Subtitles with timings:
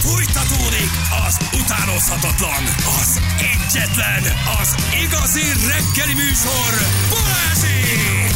[0.00, 0.90] Fújtatódik
[1.26, 2.62] az utánozhatatlan,
[3.00, 4.22] az egyetlen,
[4.60, 6.72] az igazi reggeli műsor,
[7.10, 8.34] Balázsék!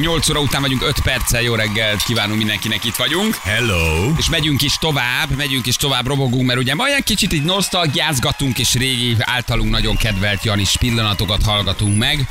[0.00, 3.34] 8 óra után vagyunk 5 perccel, jó reggelt kívánunk mindenkinek, itt vagyunk.
[3.34, 4.12] Hello!
[4.16, 8.58] És megyünk is tovább, megyünk is tovább, robogunk, mert ugye ma olyan kicsit így nosztalgiázgatunk,
[8.58, 12.28] és régi általunk nagyon kedvelt Janis pillanatokat hallgatunk meg.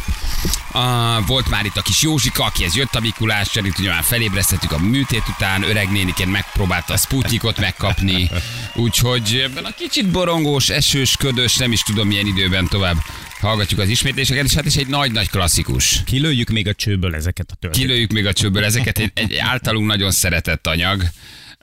[0.76, 4.72] Uh, volt már itt a kis Józsika, akihez jött a Mikulás, itt ugye már felébresztettük
[4.72, 8.30] a műtét után, öreg néniként megpróbálta a Sputnikot megkapni,
[8.74, 12.98] úgyhogy ebben a kicsit borongós, esős, ködös, nem is tudom milyen időben tovább
[13.40, 16.02] hallgatjuk az ismétléseket, és hát is egy nagy-nagy klasszikus.
[16.06, 17.88] Kilőjük még a csőből ezeket a történeteket.
[17.88, 21.04] Kilőjük még a csőből ezeket, egy, egy általunk nagyon szeretett anyag.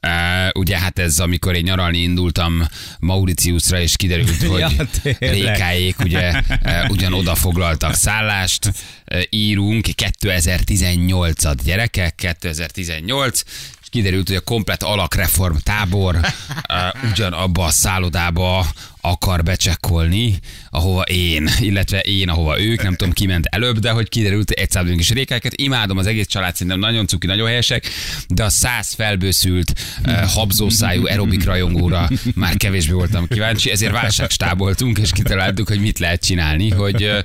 [0.07, 2.63] Uh, ugye hát ez, amikor én nyaralni indultam
[3.01, 4.71] Mauritiusra, és kiderült, hogy Ja,
[5.03, 5.19] tényleg.
[5.21, 6.31] rékáék ugye
[6.65, 13.43] uh, ugyan oda foglaltak szállást, uh, írunk 2018-at gyerekek, 2018,
[13.82, 18.67] és kiderült, hogy a komplet alakreform tábor uh, ugyanabba a szállodába
[19.01, 20.39] akar becsekkolni,
[20.71, 24.59] ahova én, illetve én, ahova ők, nem tudom, ki ment előbb, de hogy kiderült, hogy
[24.59, 25.53] egy számunk is rékákat.
[25.55, 27.89] Imádom az egész család, szerintem nagyon cuki, nagyon helyesek,
[28.29, 29.73] de a száz felbőszült,
[30.07, 36.25] uh, habzószájú aerobik rajongóra már kevésbé voltam kíváncsi, ezért válságstáboltunk, és kitaláltuk, hogy mit lehet
[36.25, 37.19] csinálni, hogy uh,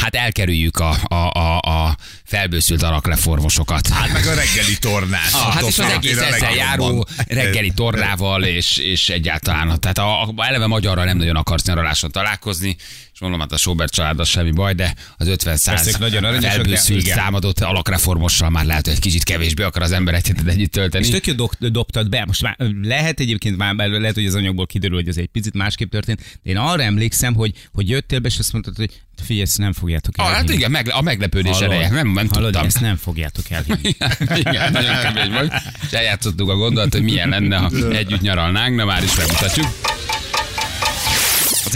[0.00, 3.88] hát elkerüljük a, a, a, a felbőszült alakleformosokat.
[3.88, 5.32] Hát meg a reggeli tornás.
[5.32, 10.34] Ah, hát és az egész ezzel járó reggeli torrával, és, és egyáltalán, tehát a, a,
[10.36, 12.76] eleve magyarral nem nagyon akarsz nyaraláson találkozni,
[13.16, 15.96] és mondom, hát a Sobert család az semmi baj, de az 50 Persze, száz
[16.44, 17.16] felbőszült igen.
[17.16, 21.04] támadott alakreformossal már lehet, hogy egy kicsit kevésbé akar az ember egy hetet együtt tölteni.
[21.04, 22.24] És tök jó dok- dobtad be.
[22.26, 25.54] Most már lehet egyébként már belőle, lehet, hogy az anyagból kiderül, hogy ez egy picit
[25.54, 26.20] másképp történt.
[26.42, 28.90] De én arra emlékszem, hogy, hogy jöttél be, és azt mondtad, hogy
[29.22, 30.46] figyelj, ezt nem fogjátok Ah, elhinni.
[30.48, 31.70] hát igen, meg, a meglepődés Hallod?
[31.72, 32.66] ereje, nem, nem Hallod, tudtam.
[32.66, 33.94] ezt nem fogjátok elhinni.
[34.48, 35.50] Igen, nagyon kemény vagy.
[35.82, 39.66] És eljátszottuk a gondolat, hogy milyen lenne, ha együtt nyaralnánk, de már is megmutatjuk.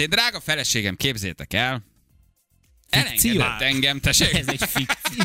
[0.00, 1.84] Az én drága feleségem, képzétek el,
[2.88, 5.24] elengedett engem, tessék, Ez egy fikció.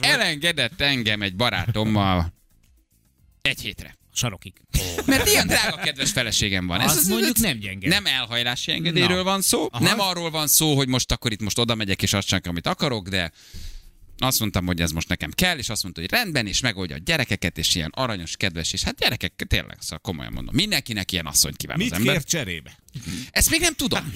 [0.12, 2.34] elengedett engem egy barátommal
[3.42, 3.98] egy hétre.
[4.12, 4.52] Sarokig.
[5.06, 6.80] Mert ilyen drága kedves feleségem van.
[6.80, 7.88] Azt mondjuk nem gyenge.
[7.88, 9.22] Nem elhajlási engedélyről Na.
[9.22, 9.84] van szó, Aha.
[9.84, 12.66] nem arról van szó, hogy most akkor itt most oda megyek és azt csinálok, amit
[12.66, 13.32] akarok, de
[14.18, 16.98] azt mondtam, hogy ez most nekem kell, és azt mondta, hogy rendben, és megoldja a
[17.04, 21.56] gyerekeket, és ilyen aranyos, kedves, és hát gyerekek, tényleg, szóval komolyan mondom, mindenkinek ilyen asszonyt
[21.56, 22.24] kíván Mit az ember.
[22.24, 22.78] cserébe?
[23.30, 24.12] Ezt még nem tudom,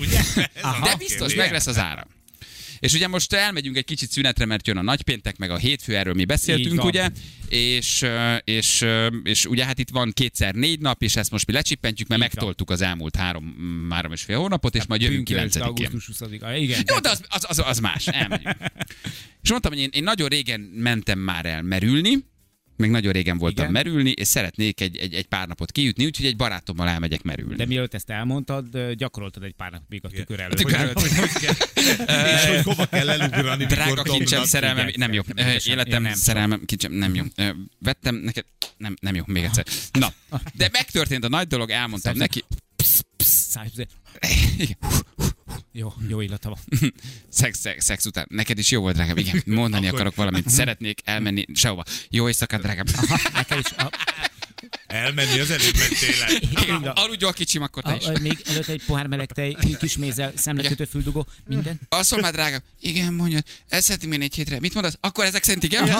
[0.82, 2.06] de biztos meg lesz az ára.
[2.80, 6.14] És ugye most elmegyünk egy kicsit szünetre, mert jön a nagypéntek, meg a hétfő, erről
[6.14, 6.86] mi beszéltünk, van.
[6.86, 7.08] ugye?
[7.48, 8.06] És,
[8.44, 8.86] és,
[9.22, 12.26] és ugye hát itt van kétszer négy nap, és ezt most mi lecsippentjük, mert Így
[12.28, 12.36] van.
[12.36, 13.56] megtoltuk az elmúlt három,
[13.90, 15.62] három és fél hónapot, és majd jövünk Pünkösd, 9-én.
[15.62, 16.52] augusztus 20-a.
[16.52, 16.82] Igen.
[16.86, 18.56] Jó, de az, az, az, az más, elmegyünk.
[19.42, 22.28] És mondtam, hogy én, én nagyon régen mentem már el merülni,
[22.80, 23.72] meg nagyon régen voltam Igen.
[23.84, 27.54] merülni, és szeretnék egy, egy, egy pár napot kijutni, úgyhogy egy barátommal elmegyek merülni.
[27.56, 30.56] De mielőtt ezt elmondtad, gyakoroltad egy pár napig a tükör előtt.
[30.56, 31.00] tükör Hogy- előtt.
[31.00, 31.54] hogy- hogy kell-
[32.34, 35.22] És hogy hova kell elugrani, Drága kincsem, szerelmem, nem jó.
[35.64, 37.24] Életem, szerelmem, kincsem, nem jó.
[37.78, 38.44] Vettem neked,
[38.76, 39.64] nem, nem jó, még egyszer.
[39.92, 40.12] Na,
[40.54, 42.44] de megtörtént a nagy dolog, elmondtam neki.
[42.76, 43.86] Psz, psz, psz.
[45.72, 46.58] Jó, jó illata van.
[47.28, 48.26] Szex, szex, szex után.
[48.30, 49.16] Neked is jó volt, drágám.
[49.16, 50.48] Igen, mondani Akkor- akarok valamit.
[50.58, 51.82] Szeretnék elmenni sehova.
[52.08, 52.84] Jó éjszakát, drágám.
[53.32, 53.70] Nekem is.
[53.76, 53.90] A,
[54.86, 58.04] Elmenni az előbb mentél a- aludj a kicsim, akkor te is.
[58.06, 61.80] a, a, még előtt egy pohár meleg tej, kis mézzel, szemlekötő füldugó, minden.
[61.88, 62.60] Azt mondom már, drágám.
[62.80, 63.38] Igen, mondja.
[63.68, 64.60] Ezt szeretném én egy hétre.
[64.60, 64.96] Mit mondasz?
[65.00, 65.84] Akkor ezek szerint igen?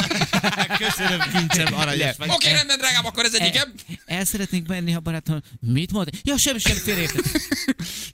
[0.79, 2.29] Köszönöm, kincsem, aranyos vagy.
[2.31, 3.73] Oké, rendben, drágám, akkor ez egy igen.
[4.07, 5.41] El szeretnék menni, ha barátom.
[5.61, 6.09] Mit mond?
[6.23, 7.41] Ja, semmi sem félreértett.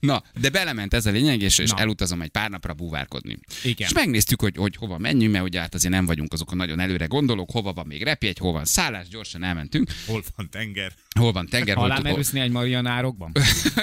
[0.01, 3.39] Na, de belement ez a lényeg, és, és elutazom egy pár napra búvárkodni.
[3.63, 3.89] Igen.
[3.89, 7.05] És megnéztük, hogy, hogy hova menjünk, mert ugye hát azért nem vagyunk azokon nagyon előre
[7.07, 9.91] gondolok, hova van még repjegy, hova van szállás, gyorsan elmentünk.
[10.07, 10.93] Hol van tenger?
[11.19, 13.33] Hol van tenger, hol, Alá hol, merülsz egy marianárokban?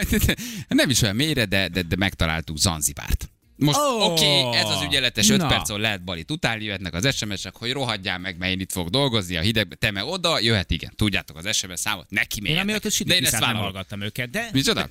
[0.68, 3.34] Nem is olyan mélyre, de, de, de megtaláltuk Zanzibárt.
[3.56, 5.47] Most oh, oké, okay, ez az ügyeletes 5 na.
[5.47, 9.38] percon lehet balit utálni, jöhetnek az SMS-ek, hogy rohadjál meg, mert én itt fog dolgozni
[9.38, 10.94] a hidegbe, te me oda, jöhet igen.
[10.96, 12.63] Tudjátok az SMS számot, neki Én mélyetek.
[12.63, 14.90] amiatt De én ezt nem hallgattam őket, de Micsoda?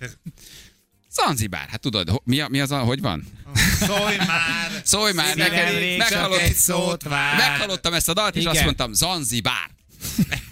[1.10, 3.24] Zanzibár, hát tudod, mi, a, mi az a, hogy van?
[3.80, 4.70] Szólj már!
[4.84, 7.36] Szólj már neked, meghallott, egy szót vár.
[7.36, 8.54] meghallottam ezt a dalt, és Igen.
[8.54, 9.70] azt mondtam, Zanzibár.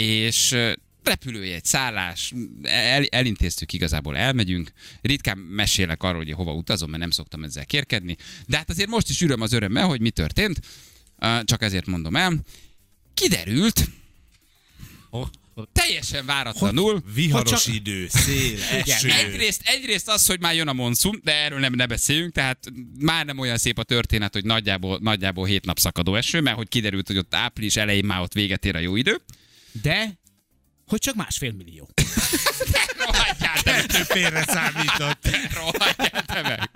[0.00, 0.56] és
[1.02, 2.32] repülőjegy, szállás,
[2.62, 4.72] el, elintéztük igazából, elmegyünk.
[5.02, 8.16] Ritkán mesélek arról, hogy hova utazom, mert nem szoktam ezzel kérkedni.
[8.46, 10.60] De hát azért most is üröm az örömmel, hogy mi történt.
[11.44, 12.40] Csak ezért mondom el.
[13.14, 13.88] Kiderült,
[15.72, 19.10] teljesen váratlanul, Viharos csak- idő, szél, eső.
[19.10, 23.26] Egyrészt, egyrészt az, hogy már jön a monszum, de erről nem ne beszéljünk, tehát már
[23.26, 27.06] nem olyan szép a történet, hogy nagyjából, nagyjából hét nap szakadó eső, mert hogy kiderült,
[27.06, 29.20] hogy ott április elején már ott véget ér a jó idő.
[29.82, 30.18] De
[30.86, 31.88] hogy csak másfél millió.
[33.06, 33.90] Rohadjál te meg!
[33.90, 35.28] Félre számított.
[35.54, 36.70] Rohadjál te meg!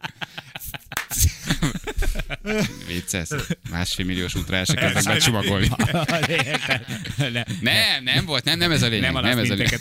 [2.87, 3.29] Vicces.
[3.71, 5.69] Másfél milliós útra el se kezdtek becsomagolni.
[7.17, 9.13] Ne, Nem, nem volt, nem, nem ez a lényeg.
[9.13, 9.81] nem Nem, ez a lényeg.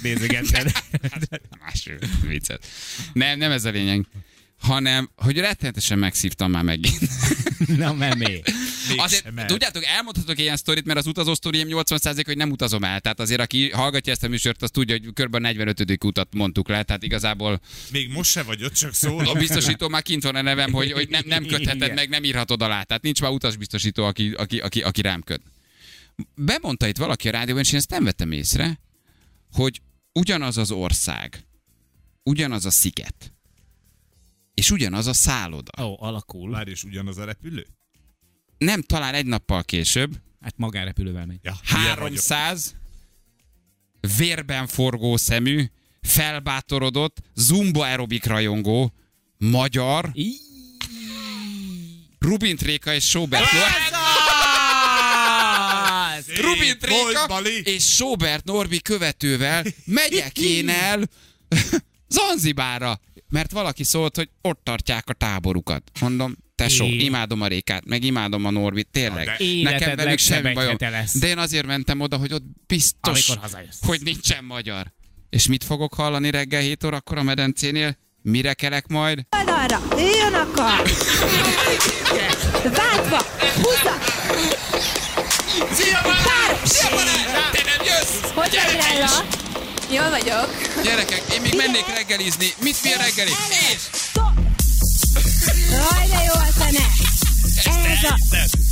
[1.66, 2.58] Másfél, vicces.
[3.14, 4.06] Nem, nem ez a lényeg.
[4.60, 7.00] Hanem, hogy rettenetesen megszívtam már megint.
[7.78, 8.42] Na, memé.
[8.98, 9.48] Azért, mert.
[9.48, 13.00] tudjátok, elmondhatok ilyen sztorit, mert az utazó sztoriem 80% hogy nem utazom el.
[13.00, 15.36] Tehát azért, aki hallgatja ezt a műsort, az tudja, hogy kb.
[15.36, 16.04] 45.
[16.04, 16.84] utat mondtuk le.
[16.84, 17.60] Tehát igazából
[17.92, 19.34] Még most se vagy ott, csak a szól.
[19.34, 22.84] biztosító már kint van a nevem, hogy, hogy nem, nem kötheted meg, nem írhatod alá.
[22.84, 25.42] Tehát nincs már utasbiztosító, aki, aki, aki, aki rám köt.
[26.36, 28.80] Bemondta itt valaki a rádióban, és én ezt nem vettem észre,
[29.52, 29.82] hogy
[30.14, 31.48] ugyanaz az ország,
[32.24, 33.34] ugyanaz a sziget,
[34.54, 35.84] és ugyanaz a szálloda.
[35.84, 36.50] Ó, alakul.
[36.50, 37.68] Már is ugyanaz a repülő?
[38.60, 41.40] Nem talán egy nappal később, Hát magánrepülővel megy.
[41.42, 42.00] Ja, hülye vagyok.
[42.00, 42.76] 300
[44.18, 45.66] vérben forgó szemű,
[46.02, 48.94] felbátorodott, zumba aerobik rajongó,
[49.38, 50.12] magyar,
[52.20, 53.50] Rubin Tréka és Sobert.
[56.42, 61.10] Rubin Volt, Tréka és Sobert Norbi követővel megyek én el
[62.08, 65.92] Zanzibára, mert valaki szólt, hogy ott tartják a táborukat.
[66.00, 67.04] Mondom, tesó, É.
[67.04, 69.26] imádom a Rékát, meg imádom a Norbit, tényleg.
[69.26, 70.76] de- Nekem velük semmi bajom.
[71.14, 73.30] De én azért mentem oda, hogy ott biztos,
[73.82, 74.94] hogy nincsen magyar.
[75.30, 77.98] És mit fogok hallani reggel 7 órakor a medencénél?
[78.22, 79.20] Mire kelek majd?
[79.38, 80.82] oldalra, jön a kar!
[82.64, 83.98] Váltva, húzza!
[85.74, 86.66] Szia, barát!
[86.66, 87.52] Szia, barát!
[87.52, 88.32] Te nem jössz?
[88.34, 89.38] Hogy vagy?
[89.96, 90.50] Jól vagyok.
[90.84, 92.48] Gyerekek, én még mennék reggelizni.
[92.62, 93.30] Mit mi a reggeli?
[93.72, 93.99] És!
[95.72, 96.86] Jaj, de jó a zene!
[97.66, 98.18] Ez a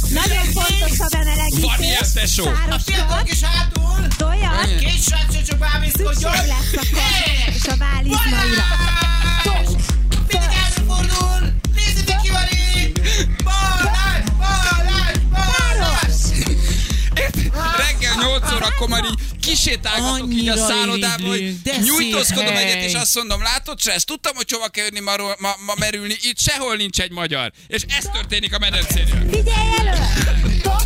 [0.10, 1.64] nagyon fontos a bemelegítés.
[1.64, 2.44] Van ilyen, tesó?
[2.44, 4.08] Sáros kör, kis hátul!
[4.18, 6.14] tojat, Kis srác, csak bámészkodjon!
[6.14, 8.64] szükség lesz a kar és a válizmaira.
[9.40, 9.82] Stop!
[10.28, 11.54] Mindig előfordul!
[11.76, 13.00] Nézzétek ki van itt!
[13.44, 14.24] Balázs!
[14.38, 15.18] Balázs!
[15.32, 16.22] Balázs!
[17.78, 22.84] reggel 8 órakor már így kisétálgatok így a szállodába, hogy nyújtózkodom szép egyet, hely.
[22.84, 26.40] és azt mondom, látod, Csesz, tudtam, hogy hova kell jönni ma, ma, ma merülni, itt
[26.40, 27.52] sehol nincs egy magyar.
[27.68, 29.30] És ez történik a medencénél.
[29.32, 29.96] Figyelj elő!
[30.60, 30.82] Stop!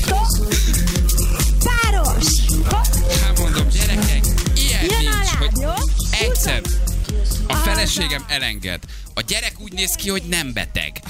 [0.00, 0.54] Stop!
[1.64, 2.24] Páros!
[3.22, 5.72] Hát mondom, gyerekek, ilyen Jön nincs, alá, hogy jó?
[6.20, 6.60] egyszer
[7.46, 8.82] a feleségem elenged.
[9.14, 11.00] A gyerek úgy néz ki, hogy nem beteg.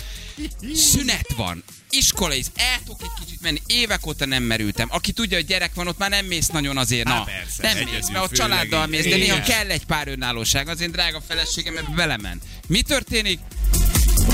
[0.75, 1.65] Szünet van.
[1.97, 2.47] Iskola is.
[2.57, 3.63] El tudok egy kicsit menni.
[3.67, 4.89] Évek óta nem merültem.
[4.91, 7.05] Aki tudja, hogy gyerek van, ott már nem mész nagyon azért.
[7.07, 10.09] Na, Há, persze, nem mész, mert ott főleg családdal mész, de néha kell egy pár
[10.09, 10.69] önállóság.
[10.69, 12.41] Az én drága feleségem ebbe belemen.
[12.67, 13.39] Mi történik?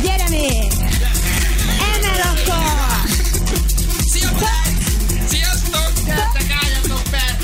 [0.03, 0.73] Gyere még!
[1.95, 3.11] Emel a kar!
[4.11, 5.29] Szia, Balázs!
[5.29, 5.93] Sziasztok!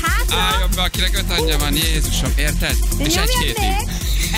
[0.01, 0.37] Hátra!
[0.37, 2.75] Álljon be, akinek öt anyja van, Jézusom, érted?
[2.97, 3.89] És egy még!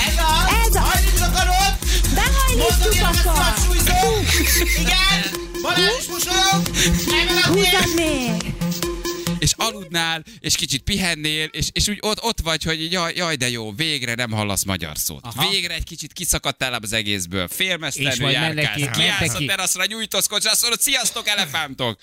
[0.08, 0.50] Ez a...
[0.66, 1.78] Ez a- Hajlítsd a karod!
[2.14, 3.38] Behajlítjuk a Mozog kar!
[3.38, 4.22] a súlyzó!
[4.80, 5.47] Igen!
[5.62, 6.68] Balázs mosolyog!
[7.96, 8.56] Még!
[9.40, 13.50] és aludnál, és kicsit pihennél, és, és úgy ott, ott vagy, hogy jaj, jaj, de
[13.50, 15.26] jó, végre nem hallasz magyar szót.
[15.26, 15.50] Aha.
[15.50, 17.48] Végre egy kicsit kiszakadtál az egészből.
[17.50, 18.98] És Félmeztelenül majd járkálsz.
[18.98, 22.00] Kiállsz a teraszra, nyújtózkodsz, azt mondod, sziasztok, elefántok!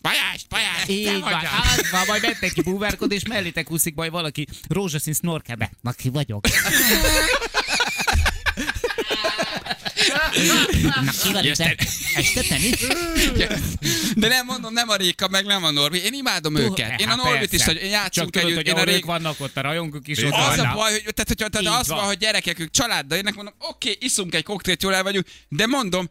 [0.00, 1.78] Pajás, pajás, te Így vagy van, az.
[1.78, 5.70] az van, majd mentek ki búvárkod, és mellétek úszik majd valaki rózsaszín snorkelbe.
[5.80, 6.46] Na ki vagyok?
[10.06, 11.44] Na ki van?
[11.44, 11.76] Este?
[14.14, 16.04] De nem mondom, nem a Réka, meg nem a Norbi.
[16.04, 17.00] Én imádom őket.
[17.00, 18.66] Én a Hát Norbit is, hogy én játszunk együtt.
[18.66, 21.36] Én a ők vannak ott, a rajongók is ott Az a baj, hogy, tehát, hogy,
[21.50, 22.06] tehát az van, van.
[22.06, 25.66] hogy gyerekek, ők családdal jönnek, mondom, oké, okay, iszunk egy koktélt, jól el vagyunk, de
[25.66, 26.10] mondom,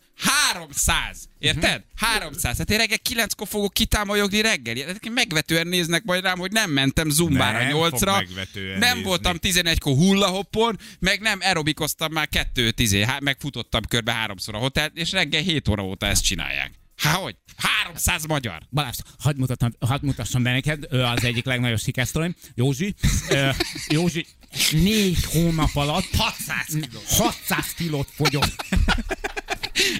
[0.53, 1.83] 300, érted?
[1.95, 2.57] 300.
[2.57, 4.87] Hát én reggel 9-kor fogok kitámolyogni reggel.
[4.87, 9.03] Hát megvetően néznek majd rám, hogy nem mentem zumbára Nem fog 8-ra, megvetően nem nézni.
[9.03, 14.57] voltam 11-kor hullahoppon, meg nem aerobikoztam már 2 10 há- meg futottam körbe háromszor a
[14.57, 16.71] hotel, és reggel 7 óra óta ezt csinálják.
[16.97, 17.35] Há, hogy?
[17.57, 18.59] 300 magyar.
[18.71, 22.35] Balázs, hadd mutassam, hadd mutassam be neked, ő az egyik legnagyobb sikersztorim.
[22.55, 22.95] Józsi,
[23.29, 23.49] ö,
[23.87, 24.25] Józsi
[24.71, 28.65] négy hónap alatt 600 kilót, 600 kilót fogyott.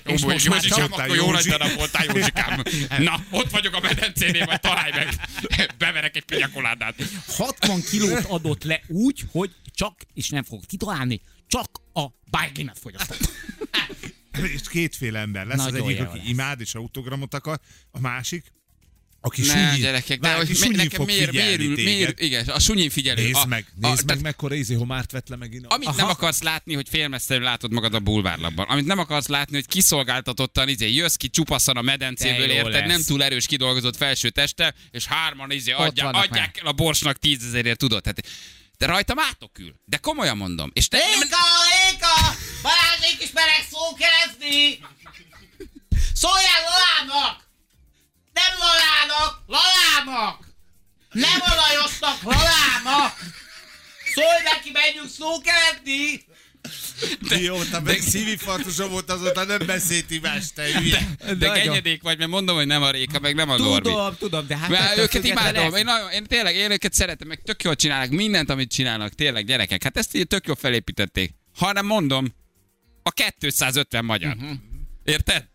[0.06, 2.62] És Jó, most már csak- akkor jó nagy darab voltál, Józsikám.
[3.10, 5.08] Na, ott vagyok a medencénél, majd találj meg.
[5.78, 6.96] Beverek egy pinyakoládát.
[7.28, 13.30] 60 kilót adott le úgy, hogy csak, és nem fogok kitalálni, csak a bájglimet fogyasztott.
[14.54, 15.58] És kétféle ember lesz.
[15.58, 16.28] Nagyon az egyik, aki lesz.
[16.28, 17.60] imád és autogramot akar,
[17.92, 18.52] a másik,
[19.26, 21.94] Aki Ne, sunyi, gyerekek, de hogy sunyin nekem fog miért, miért, ül, téged.
[21.94, 23.24] miért, igen, a sunyin figyelő.
[23.24, 25.66] Nézd a, meg, a, nézd meg, tehát mekkora izé homárt vett le megint.
[25.68, 28.66] Amit nem akarsz látni, hogy félmeztelenül látod magad a bulvárlapban.
[28.70, 32.72] Amit nem akarsz látni, hogy kiszolgáltatottan izé, jössz ki csupaszan a medencéből, De érted?
[32.74, 32.88] lesz.
[32.88, 37.78] Nem túl erős kidolgozott felső teste, és hárman izé adják, adják el a borsnak tízezerért,
[37.78, 38.02] tudod?
[38.02, 38.26] Tehát,
[38.78, 39.76] de rajtam átokül.
[39.86, 40.72] De komolyan mondom.
[40.74, 41.38] És te, Éka,
[41.94, 42.36] Éka!
[42.62, 44.80] Balázsék is merek szókerezni!
[46.14, 47.44] Szóljál Lalának!
[48.40, 50.38] Nem Lalának, Lalának!
[51.12, 53.14] Nem a Lajosnak, Lalának!
[54.14, 56.26] Szólj neki, menjünk szókerezni!
[57.30, 61.16] Mióta meg szívinfarktusom volt, azóta nem beszélt imás, te hülye.
[61.38, 63.90] de genyedék vagy, mert mondom, hogy nem a Réka, meg nem a Norbi.
[63.90, 64.70] Tudom, tudom, de hát...
[64.70, 68.50] Mert őket imádom, én, nagyon, én tényleg, én őket szeretem, meg tök jól csinálnak mindent,
[68.50, 69.84] amit csinálnak, tényleg gyerekek.
[69.84, 71.36] Hát ezt így tök jól felépítették.
[71.58, 72.36] Ha nem mondom,
[73.04, 74.36] a 250 magyar.
[74.36, 74.52] Mhm.
[75.04, 75.48] Érted?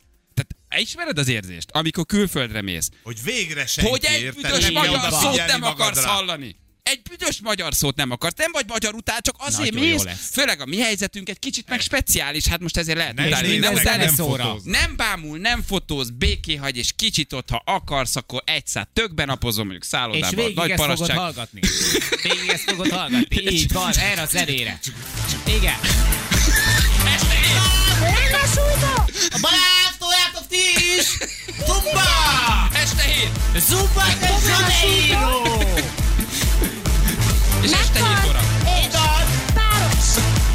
[0.79, 5.47] Ismered az érzést, amikor külföldre mész, Hogy végre senki, hogy egy büdös Nem magyar szót
[5.47, 6.57] nem akarsz hallani.
[6.83, 8.35] Egy büdös magyar szót nem akarsz.
[8.37, 10.31] Nem vagy magyar után, csak azért Nagyon mész.
[10.33, 13.49] Főleg a mi helyzetünk egy kicsit meg speciális, hát most ezért lehet utálni.
[13.49, 14.05] és Nem, utálni.
[14.05, 14.57] nem szóra.
[14.65, 19.27] Nem bámul, nem fotóz, béké hagy, és kicsit ott, ha akarsz, akkor egy szát tökben
[19.27, 20.35] napozom, mondjuk És szállodában.
[20.35, 21.19] végig Nagy ezt fogod parasztság.
[21.19, 21.61] hallgatni.
[22.23, 23.43] Végig ezt fogod hallgatni.
[23.53, 24.79] Így van, erre a zenére.
[25.47, 25.75] Igen.
[28.55, 28.95] Súlyzó!
[29.31, 29.80] A Balázs,
[30.51, 30.65] ti
[30.99, 31.19] is!
[31.67, 32.09] Zumba!
[32.83, 33.31] Este hét!
[33.69, 35.35] Zumba de Janeiro!
[37.63, 38.41] És este hét óra.
[38.65, 38.95] És
[39.55, 40.09] páros!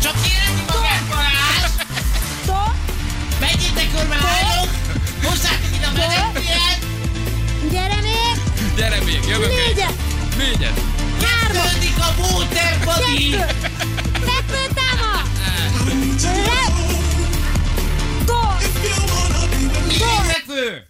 [0.04, 1.72] Csak érezni magát, Balázs!
[3.40, 4.70] Menjétek körbe, lányok!
[5.24, 6.80] Hozzátok ide a meneküljet!
[7.72, 8.36] Gyere még!
[8.76, 9.48] Gyere még, jövök.
[9.50, 9.94] Négyet!
[10.38, 10.80] Négyet.
[11.24, 13.30] Kezdődik a Waterbody!
[13.30, 13.70] Kettő!
[14.28, 15.26] Fekvő támad!
[16.24, 16.95] Le!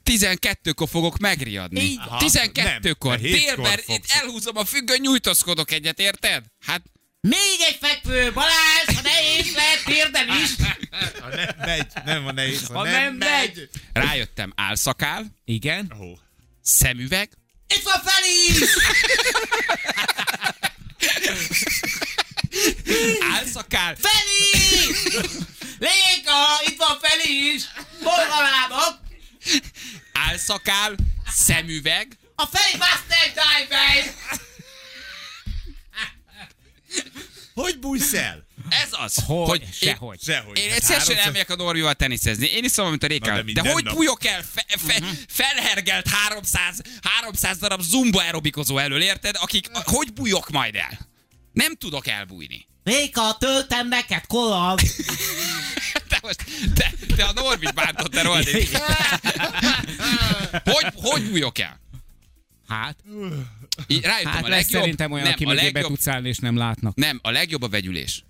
[0.05, 1.81] 12-kor fogok megriadni.
[1.81, 2.19] Így van.
[2.21, 3.19] 12-kor.
[3.19, 6.43] Nem, mert hétkor Délben itt elhúzom a függöny, nyújtózkodok egyet, érted?
[6.65, 6.81] Hát
[7.21, 10.50] Még egy fekvő, Balázs, ha nehéz lehet térden is!
[11.21, 13.55] Ha nem megy, nem van nehéz, ha, Ha nem, nem megy.
[13.55, 13.69] megy!
[13.93, 15.93] rájöttem, álszakál, Igen.
[16.01, 16.13] Ó,
[16.62, 17.29] szemüveg,
[17.75, 18.69] Itt van Feliz!
[23.33, 24.95] álszakál, Feli!
[25.79, 27.67] Léka, itt van Feliz!
[27.75, 27.75] Hol
[28.12, 29.00] halálok?
[30.13, 30.95] álszakál,
[31.27, 34.13] szemüveg, A Feli Buster Diver!
[37.53, 38.43] Hogy bújsz el?
[38.69, 39.17] ez az.
[39.25, 39.62] Hogy?
[39.62, 40.19] én- Sehogy.
[40.24, 40.57] Sehogy.
[40.57, 42.47] Én Hát egyszer sem elmegyek a Norbival teniszezni.
[42.47, 43.45] Én iszom, mint a Na, Rékán.
[43.45, 43.93] de De, hogy nap.
[43.95, 49.35] bújok el fe, fe, felhergelt 300, 300 darab zumba aerobikozó elől, érted?
[49.39, 51.00] Akik, hogy bújok majd el?
[51.53, 52.67] Nem tudok elbújni.
[52.83, 54.79] Léka, töltem neked kolag!
[56.25, 58.70] Te most, te, te a Norbit bántott, te rohadék.
[60.63, 61.79] Hogy, hogy bújok el?
[62.67, 62.98] Hát,
[63.88, 66.38] Így rájöttem hát a lesz legjobb, szerintem olyan, nem, aki a legjobb, tudsz állni, és
[66.38, 66.96] nem látnak.
[66.96, 68.24] nem, a legjobb a vegyülés.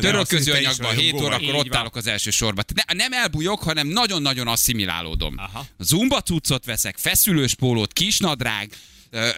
[0.00, 1.44] Török közőanyagban 7 rajongó vagy.
[1.44, 2.64] órakor ott állok az első sorban.
[2.74, 5.34] Ne, nem elbújok, hanem nagyon-nagyon asszimilálódom.
[5.38, 5.66] Aha.
[5.78, 8.76] Zumba cuccot veszek, feszülős pólót, kisnadrág,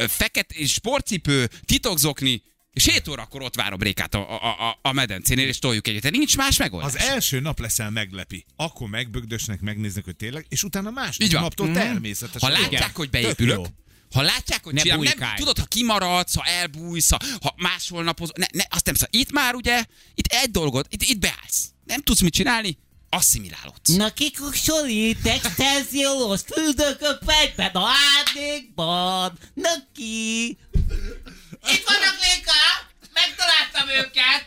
[0.09, 2.43] fekete sportcipő, titokzokni,
[2.73, 6.11] és 7 órakor ott várom Rékát a, a, a, a medencénél, és toljuk együtt.
[6.11, 6.95] Nincs más megoldás.
[6.95, 8.45] Az első nap leszel meglepi.
[8.57, 11.09] Akkor megbögdösnek, megnéznek, hogy tényleg, és utána van.
[11.31, 11.75] naptól Mhm.
[11.75, 12.51] természetesen.
[12.51, 13.65] Ha látják, hogy beépülök, jó.
[14.13, 18.31] ha látják, hogy Ne csinálom, nem, tudod, ha kimaradsz, ha elbújsz, ha, ha máshol napoz,
[18.35, 19.15] ne, ne, azt nem szabad.
[19.15, 21.71] Itt már ugye, itt egy dolgot, itt, itt beállsz.
[21.85, 23.95] Nem tudsz mit csinálni, asszimilálódsz.
[23.97, 27.89] Na kikusolít, extenziós küldök a fegyben a
[28.19, 29.39] árnyékban.
[29.55, 30.59] Na ki?
[31.69, 32.63] Itt vannak Léka!
[33.13, 34.45] Megtaláltam őket!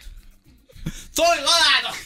[1.14, 1.98] Szólj Lalának!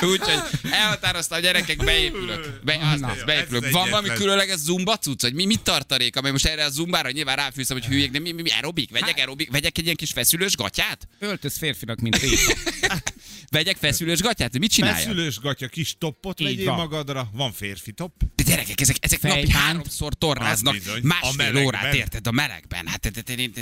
[0.00, 0.40] Úgyhogy
[0.70, 2.60] elhatározta a gyerekek, beépülök.
[2.64, 3.64] Be, az, beépülök.
[3.64, 7.10] ez Van valami különleges zumba cucc, hogy mi, mit tartalék, amely most erre a zumbára
[7.10, 8.90] nyilván ráfűztem, hogy hülyék, de mi, mi, mi aerobik?
[8.90, 9.50] Vegyek aerobik?
[9.50, 11.08] Vegyek egy ilyen kis feszülős gatyát?
[11.18, 12.52] Öltöz férfinak, mint Réka.
[13.50, 14.58] Vegyek feszülős gatyát?
[14.58, 14.96] Mit csinálja?
[14.96, 16.76] Feszülős gatya, kis toppot Így vegyél van.
[16.76, 17.30] magadra.
[17.32, 18.20] Van férfi topp.
[18.34, 19.56] De gyerekek, ezek, ezek napi Fejbánt.
[19.56, 21.00] háromszor tornáznak, Az bizony.
[21.02, 22.86] A másfél órát érted a melegben.
[22.86, 23.12] Hát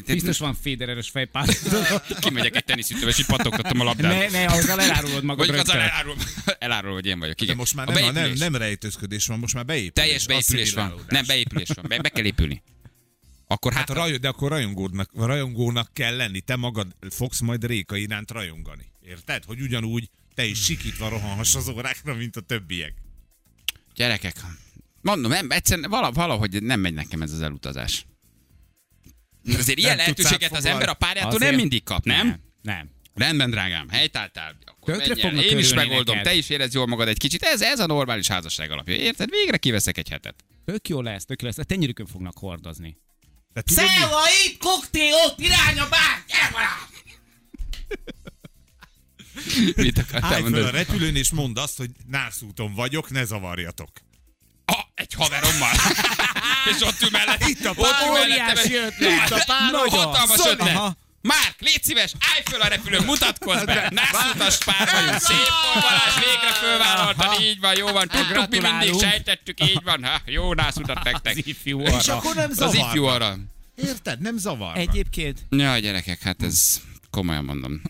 [0.07, 1.47] Biztos van Federeres fejpár.
[2.21, 4.31] kimegyek egy teniszütőbe, és így pattogtatom a labdát.
[4.31, 5.91] Ne, ne, azzal elárulod magad Vagy azzal rögtön.
[5.93, 6.19] elárulom,
[6.59, 7.37] elárulom, hogy én vagyok.
[7.37, 7.57] De Igen.
[7.57, 9.93] most már A nem, nem, nem, rejtőzködés van, most már beépülés.
[9.93, 10.95] Teljes beépülés van.
[11.09, 11.85] Nem, beépülés van.
[11.89, 12.63] Be, be kell épülni.
[13.47, 16.41] Akkor hát, Hát a raj, de akkor rajongónak, rajongónak kell lenni.
[16.41, 18.87] Te magad fogsz majd Réka iránt rajongani.
[19.09, 19.45] Érted?
[19.45, 22.95] Hogy ugyanúgy te is sikítva rohanhass az órákra, mint a többiek.
[23.95, 24.37] gyerekek,
[25.01, 28.07] mondom, nem, egyszerűen vala- valahogy nem megy nekem ez az elutazás.
[29.57, 32.41] Azért ilyen Nem lehetőséget az ember a párjától Azért- nem mindig kap, nem?
[32.63, 32.91] Nem.
[33.15, 34.57] Rendben, drágám, helytáltál.
[34.81, 36.33] Fognak Én is megoldom, neked.
[36.33, 37.43] te is érezd jól magad egy kicsit.
[37.43, 38.95] Ez, ez a normális házasság alapja.
[38.95, 39.31] Érted?
[39.31, 40.45] Végre kiveszek egy hetet.
[40.65, 41.59] Tök jó lesz, tök jó lesz.
[41.59, 42.97] A tenyerükön fognak hordozni.
[43.65, 46.27] Szelva, itt koktél, ott irány a barát!
[49.77, 50.77] Mit akartál Állj föl a mondani?
[50.77, 53.91] repülőn és mondd azt, hogy nászúton vagyok, ne zavarjatok.
[54.65, 55.73] Ah, egy haverommal.
[56.77, 57.49] és ott ül mellett.
[57.49, 59.11] Itt a ott pár, mellettem óriási ötlet.
[59.27, 60.75] Itt a pár, hatalmas ötlet.
[60.75, 60.97] Aha.
[61.21, 63.91] Márk, légy szíves, állj föl a repülőn, mutatkozz be!
[63.95, 69.01] Nászútas pár vagyunk, szép volt Balázs, végre fölvállaltad, így van, jó van, tudtuk, mi mindig
[69.01, 71.37] sejtettük, így van, ha, jó nászutat nektek.
[71.37, 72.17] Az ifjú És arra.
[72.17, 72.87] akkor nem Az zavarnak.
[72.89, 73.37] ifjú arra.
[73.77, 74.21] Érted?
[74.21, 74.77] Nem zavar.
[74.77, 76.81] Egyébként Ja, gyerekek, hát ez
[77.11, 77.81] komolyan mondom.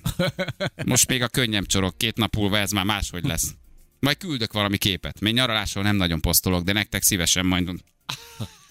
[0.84, 3.54] Most még a könnyebb csorog, két nap múlva ez már máshogy lesz.
[4.00, 5.20] Majd küldök valami képet.
[5.20, 7.70] Még nyaralásról nem nagyon posztolok, de nektek szívesen majd.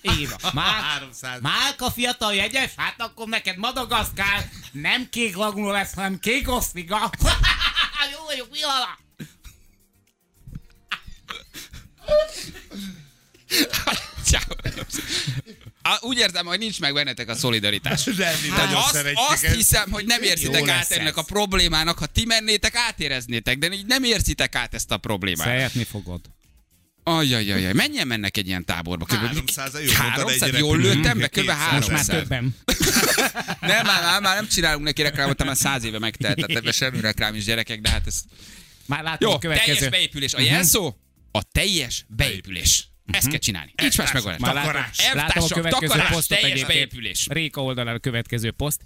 [0.02, 0.36] Éva.
[0.54, 1.42] Már, 300.
[1.42, 2.74] Málka fiatal jegyes?
[2.76, 6.98] Hát akkor neked Madagaszkár nem kék laguna lesz, hanem kék osztiga.
[8.14, 8.98] Jó vagyok, mi ala?
[14.28, 16.00] Ciao.
[16.00, 18.04] Úgy érzem, hogy nincs meg bennetek a szolidaritás.
[18.18, 21.18] De mi nagyon azt, azt hiszem, hogy nem érzitek Jó át ennek ez.
[21.18, 25.48] a problémának, ha ti mennétek, átéreznétek, de így nem érzitek át ezt a problémát.
[25.48, 26.22] Szeretni fogod.
[27.04, 29.06] Ajajajaj, mennyien mennek egy ilyen táborba?
[29.06, 29.12] Kb.
[29.14, 31.34] 300, jó, mondtad, 300, egy jól lőttem be, kb.
[31.34, 31.72] 200.
[31.72, 32.16] Most már 300.
[32.20, 32.56] többen.
[33.72, 37.00] Nem, már, már, már nem csinálunk neki reklámot, már száz éve megtelt, tehát ebben semmi
[37.00, 38.22] reklám is gyerekek, de hát ez...
[38.86, 39.74] Már látom Jó, a következő.
[39.74, 40.34] teljes beépülés.
[40.34, 40.96] A jelszó
[41.32, 42.90] a teljes beépülés.
[43.12, 43.74] Ezt kell csinálni.
[43.76, 44.40] Nincs más megoldás.
[44.40, 45.14] Már látom, Takarás.
[45.14, 47.26] látom a következő takarás, posztot teljes beépülés.
[47.30, 48.82] Réka oldalán a következő poszt.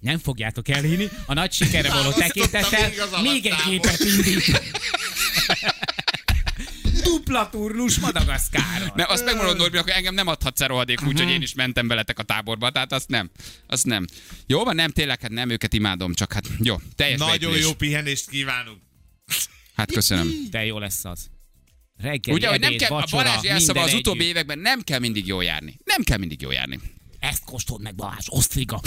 [0.00, 2.90] Nem fogjátok elhinni, a nagy sikerre való tekintettel
[3.22, 4.60] még egy gépet indít.
[7.02, 8.90] Dupla turnus Madagaszkáron.
[8.94, 12.18] Ne, azt megmondom, Norbi, akkor engem nem adhatsz el rohadék, úgyhogy én is mentem veletek
[12.18, 13.30] a táborba, tehát azt nem.
[13.66, 14.04] Azt nem.
[14.46, 17.62] Jó van, nem, tényleg, hát nem, őket imádom, csak hát jó, teljes Nagyon beépülés.
[17.62, 18.78] jó pihenést kívánunk.
[19.74, 20.32] Hát köszönöm.
[20.50, 21.30] De jó lesz az.
[22.02, 24.30] Reggel, Ugye, hogy nem kell, a vacsora, Balázs jelszava az utóbbi együtt.
[24.30, 25.78] években nem kell mindig jól járni.
[25.84, 26.80] Nem kell mindig jól járni.
[27.18, 28.80] Ezt kóstold meg Balázs, osztriga.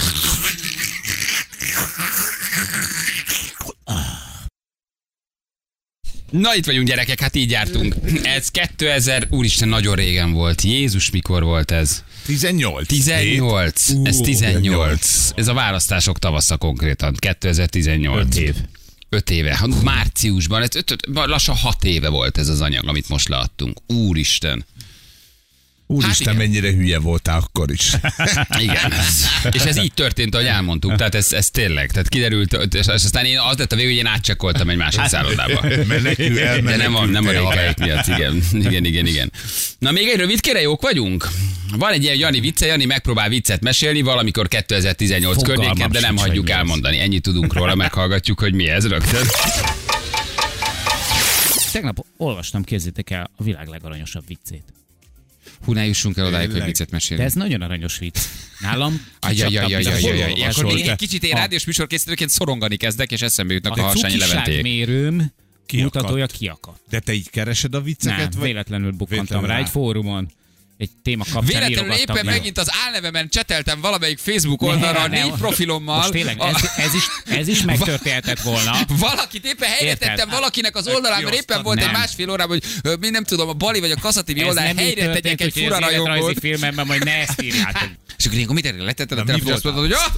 [6.30, 7.94] Na itt vagyunk gyerekek, hát így jártunk.
[8.22, 10.62] Ez 2000, úristen, nagyon régen volt.
[10.62, 12.04] Jézus, mikor volt ez?
[12.26, 12.86] 18.
[12.86, 13.90] 18.
[14.04, 15.30] Ez 18.
[15.34, 17.14] Ez a választások tavasza konkrétan.
[17.18, 18.36] 2018.
[18.36, 18.54] 5 év.
[19.12, 19.60] 5 éve.
[19.82, 23.78] Márciusban, ez öt, öt, lassan 6 éve volt ez az anyag, amit most leadtunk.
[23.86, 24.64] Úristen.
[25.86, 26.36] Úristen, Hát igen.
[26.36, 27.92] mennyire hülye voltál akkor is.
[28.58, 28.92] Igen.
[29.50, 30.94] és ez így történt, ahogy elmondtuk.
[30.96, 31.90] Tehát ez, ez tényleg.
[31.90, 35.62] Tehát kiderült, és aztán én az lett a végül, hogy én átcsekkoltam egy másik szállodába.
[35.88, 38.42] Menekül, De nem a, nem a haverek miatt, igen.
[38.52, 39.32] Igen, igen, igen.
[39.78, 41.28] Na még egy rövid jók vagyunk?
[41.78, 46.16] Van egy ilyen Jani vicce, Jani megpróbál viccet mesélni valamikor 2018 Fogalmam környéken, de nem
[46.16, 46.98] hagyjuk elmondani.
[46.98, 49.26] Ennyit tudunk róla, meghallgatjuk, hogy mi ez rögtön.
[51.72, 54.62] Tegnap olvastam, kézzétek el, a világ legaranyosabb viccét.
[55.64, 57.22] Hú, ne jussunk el odáig, hogy viccet De mesélni.
[57.24, 58.18] ez nagyon aranyos vicc.
[58.60, 64.44] Nálam egy kicsit én rádiós műsorkészítőként szorongani kezdek, és eszembe jutnak a A Harsányi Leventék.
[64.44, 65.32] cukiságmérőm
[65.66, 65.94] Kiakadt.
[65.94, 66.80] mutatója kiakadt.
[66.90, 68.18] De te így keresed a vicceket?
[68.18, 68.42] Nem, vagy?
[68.42, 69.60] véletlenül bukkantam Véletlenül rá rá.
[69.60, 70.28] egy fórumon.
[70.82, 72.24] Egy téma kapcsán Véletlenül éppen meg.
[72.24, 75.96] megint az álnevemen cseteltem valamelyik Facebook oldalra a Ne, ne, négy profilommal.
[75.96, 77.02] Most tényleg, A- ez, ez, is,
[77.38, 78.78] ez is megtörténhetett volna.
[79.08, 80.08] Valakit éppen helyre Érted?
[80.08, 81.92] tettem valakinek az oldalán, mert éppen volt egy Nem.
[81.92, 85.40] másfél órában, hogy mi nem tudom, a Bali vagy a Kaszativi Ez oldalán helyre tegyek
[85.40, 86.38] egy fura rajongót.
[86.40, 87.88] filmemben majd ne ezt írjátok.
[88.18, 90.10] És akkor ilyenkor mit letetted a mi telefon, azt volt mondod, hogy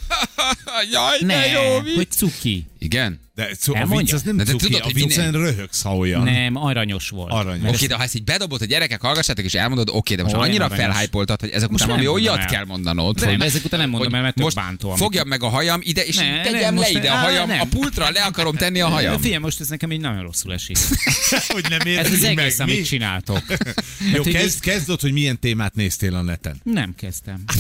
[0.64, 1.94] "Ah, jaj, de Ne, jó vicc.
[1.94, 2.66] hogy cuki.
[2.79, 3.20] Igen?
[3.34, 6.22] De szó, a vicc az nem De cuki, tudod, a viccen röhögsz, ha olyan.
[6.22, 7.32] Nem, aranyos volt.
[7.32, 7.74] Aranyos.
[7.74, 10.48] Oké, de ha ezt így bedobod, hogy gyerekek, hallgassátok, és elmondod, oké, de most Olyan
[10.48, 12.46] annyira felhájpoltad, hogy ezek Most után valami olyat el.
[12.46, 15.48] kell mondanod, Nem, hogy, ezek után nem mondom el, mert most bántó, fogjam meg a
[15.48, 18.88] hajam ide, és Ne, tegyem le ide a hajam, a pultra le akarom tenni a
[18.88, 19.20] hajam.
[19.20, 20.76] Figyelj, most ez nekem így nagyon rosszul esik.
[21.54, 22.64] hogy nem Ez az egész, mi?
[22.64, 23.42] amit csináltok.
[24.14, 26.60] Jó, hogy kezd, kezd ott, hogy milyen témát néztél a neten.
[26.62, 27.44] Nem kezdtem.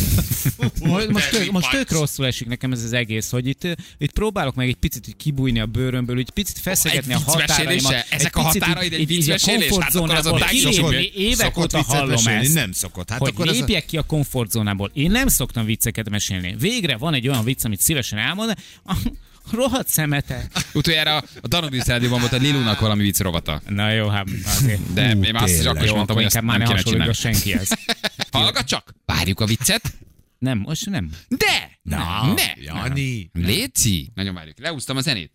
[1.50, 3.66] Most, tök, rosszul esik nekem ez az egész, hogy itt,
[4.12, 8.06] próbálok meg egy picit kibújni a bőrömből, egy picit feszegetni Egy a határaimat.
[8.10, 9.70] Ezek a határaid egy viccmesélés?
[9.80, 12.54] Hát akkor az a kilépni, évek óta hallom ezt.
[12.54, 13.10] Nem szokott.
[13.10, 13.58] Hát hogy akkor ez a...
[13.58, 14.90] lépjek ki a komfortzónából.
[14.94, 16.54] Én nem szoktam vicceket mesélni.
[16.58, 18.94] Végre van egy olyan vicc, amit szívesen elmond, a
[19.52, 20.48] rohadt szemete.
[20.72, 23.62] Utoljára a Danubis Rádióban volt a Lilunak valami vicc rovata.
[23.68, 24.92] Na jó, hát azért.
[24.92, 27.12] De én azt is akkor is mondtam, hogy inkább már nem ne kéne csinálni.
[27.12, 27.68] senkihez.
[28.30, 29.92] Hallgat csak, várjuk a viccet.
[30.38, 31.10] Nem, most nem.
[31.28, 31.78] De!
[31.82, 32.62] Na, ne!
[32.62, 33.30] Jani.
[33.32, 34.10] Léci!
[34.14, 34.58] Nagyon várjuk.
[34.58, 35.32] Leúztam a zenét.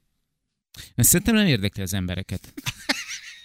[0.96, 2.54] Szerintem nem érdekli az embereket.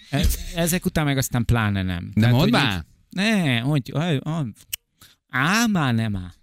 [0.09, 2.11] E- Ezek után meg aztán pláne nem.
[2.13, 2.85] De mondd hogy már.
[3.09, 3.89] Ne, hogy...
[3.93, 4.47] hogy- hogy-
[5.29, 6.33] Á, már nem áll.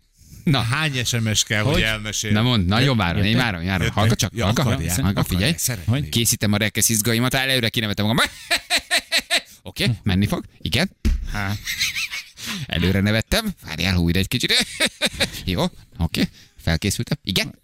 [0.44, 2.32] Na, Hány SMS kell, hogy, hogy elmesél?
[2.32, 3.80] Na mondd, nagyon várom, én várom, várom.
[3.82, 3.92] Jöttek?
[3.94, 5.42] Hallga csak, Ja, hallga, akarják, hallga, figyelj.
[5.42, 6.08] akarják, szeretnék.
[6.08, 8.24] Készítem a rekkes izgaimat, előre kinevetem magam.
[9.62, 10.44] Oké, menni fog?
[10.58, 10.90] Igen.
[11.32, 11.52] Há.
[12.66, 13.52] Előre nevettem.
[13.66, 14.66] Várjál újra egy kicsit.
[15.44, 15.64] Jó,
[15.98, 16.28] oké.
[16.62, 17.18] Felkészültem.
[17.22, 17.58] Igen.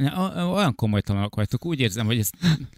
[0.52, 2.30] Olyan komolytalanok vagytok, úgy érzem, hogy ez...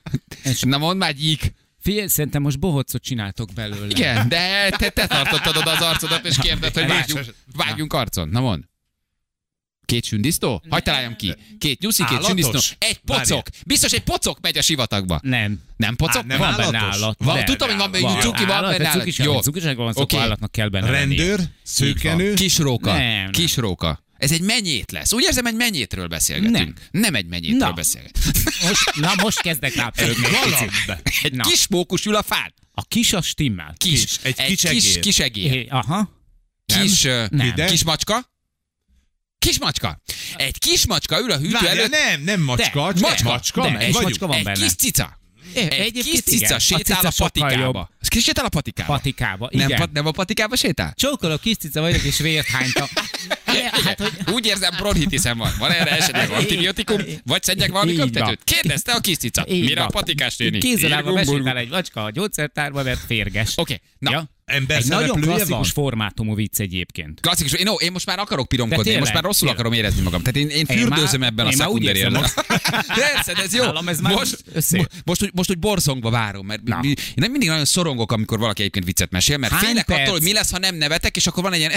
[0.61, 1.53] Na mondd már gyík.
[1.79, 3.87] Figyelj, szerintem most bohócot csináltok belőle.
[3.89, 8.29] Igen, de te, te tartottad oda az arcodat, és kérded, hogy vágjunk, vágjunk arcon.
[8.29, 8.63] Na mondd.
[9.85, 10.63] Két sündisztó?
[10.69, 11.35] Hagyd találjam ki.
[11.59, 12.59] Két nyuszi, két sündisztó.
[12.79, 13.47] Egy pocok.
[13.67, 15.21] Biztos egy pocok megy a sivatagba.
[15.23, 15.61] Nem.
[15.77, 16.23] Nem pocok?
[16.23, 16.71] Á, nem van állatos?
[16.71, 17.17] benne állat.
[17.25, 19.01] Van, de- tudom, hogy van benne cuki, van állat, benne állat.
[19.01, 19.41] cukiság, Jó.
[19.41, 20.15] Cukiságban van szó, Oké.
[20.15, 20.27] okay.
[20.27, 20.91] állatnak kell benne.
[20.91, 22.93] Rendőr, szőkenő, Kisróka.
[22.93, 23.31] Nem, nem.
[23.31, 24.03] Kisróka.
[24.21, 25.13] Ez egy menyét lesz.
[25.13, 26.55] Úgy érzem, egy menyétről beszélgetünk.
[26.57, 27.03] Nem, Nem.
[27.03, 27.73] nem egy menyétről Na.
[27.73, 28.35] beszélgetünk.
[28.63, 30.27] Most, na most kezdek rápörögni.
[30.61, 30.71] egy.
[31.23, 31.43] Egy Na.
[31.43, 32.55] kis mókus ül a fán.
[32.73, 33.75] A kis a stimmel.
[33.77, 34.01] Kis.
[34.01, 34.19] Kis.
[34.23, 35.53] Egy egy kis kis, kis egér.
[35.53, 36.11] É, aha.
[36.67, 37.55] Kis, ö, Nem.
[37.67, 38.33] kis macska.
[39.39, 40.03] Kis macska.
[40.37, 41.91] Egy kis macska ül a hűtő Várjál, előtt.
[41.91, 44.63] nem, nem macska, De, csak macska, macska, de, egy macska van Egy benne.
[44.63, 45.19] kis cica.
[45.55, 46.59] É, Egy egyébként kis cica igen.
[46.59, 47.79] sétál a sokkal patikába.
[47.79, 48.09] jobb.
[48.09, 48.93] Kis sétál a patikába.
[48.93, 49.79] Patikába, Nem, igen.
[49.79, 50.93] pat, nem a patikába sétál?
[50.97, 52.89] Csókoló kis cica vagyok, és vért hányta.
[53.85, 55.53] Hát, hogy Úgy érzem, bronhitiszem van.
[55.59, 57.01] Van erre esetleg antibiotikum?
[57.25, 58.41] Vagy szedjek valami köptetőt?
[58.45, 59.45] Kérdezte a kis cica.
[59.49, 60.59] Mire a patikás néni?
[60.59, 61.47] Kézzelában burgum.
[61.57, 63.53] egy macska a gyógyszertárba, mert férges.
[63.57, 64.11] Oké, na.
[64.11, 64.29] Ja?
[64.45, 65.65] Ember Egy nagyon klasszikus van?
[65.65, 67.21] formátumú vicc egyébként.
[67.21, 67.53] Klasszikus.
[67.53, 69.59] Én, no, én most már akarok De piromkodni, én most már rosszul tényleg.
[69.59, 70.23] akarom érezni magam.
[70.23, 72.23] Tehát én, én Én fürdőzöm már- ebben a én érzem szekunderiában.
[72.87, 73.65] Persze, de ez jó.
[73.65, 76.79] Nálam ez már most, össze- mo- most, úgy- most úgy borzongva várom, mert Na.
[76.81, 80.01] mi, én nem mindig nagyon szorongok, amikor valaki egyébként viccet mesél, mert Hány félek perc?
[80.01, 81.73] attól, hogy mi lesz, ha nem nevetek, és akkor van egy ilyen...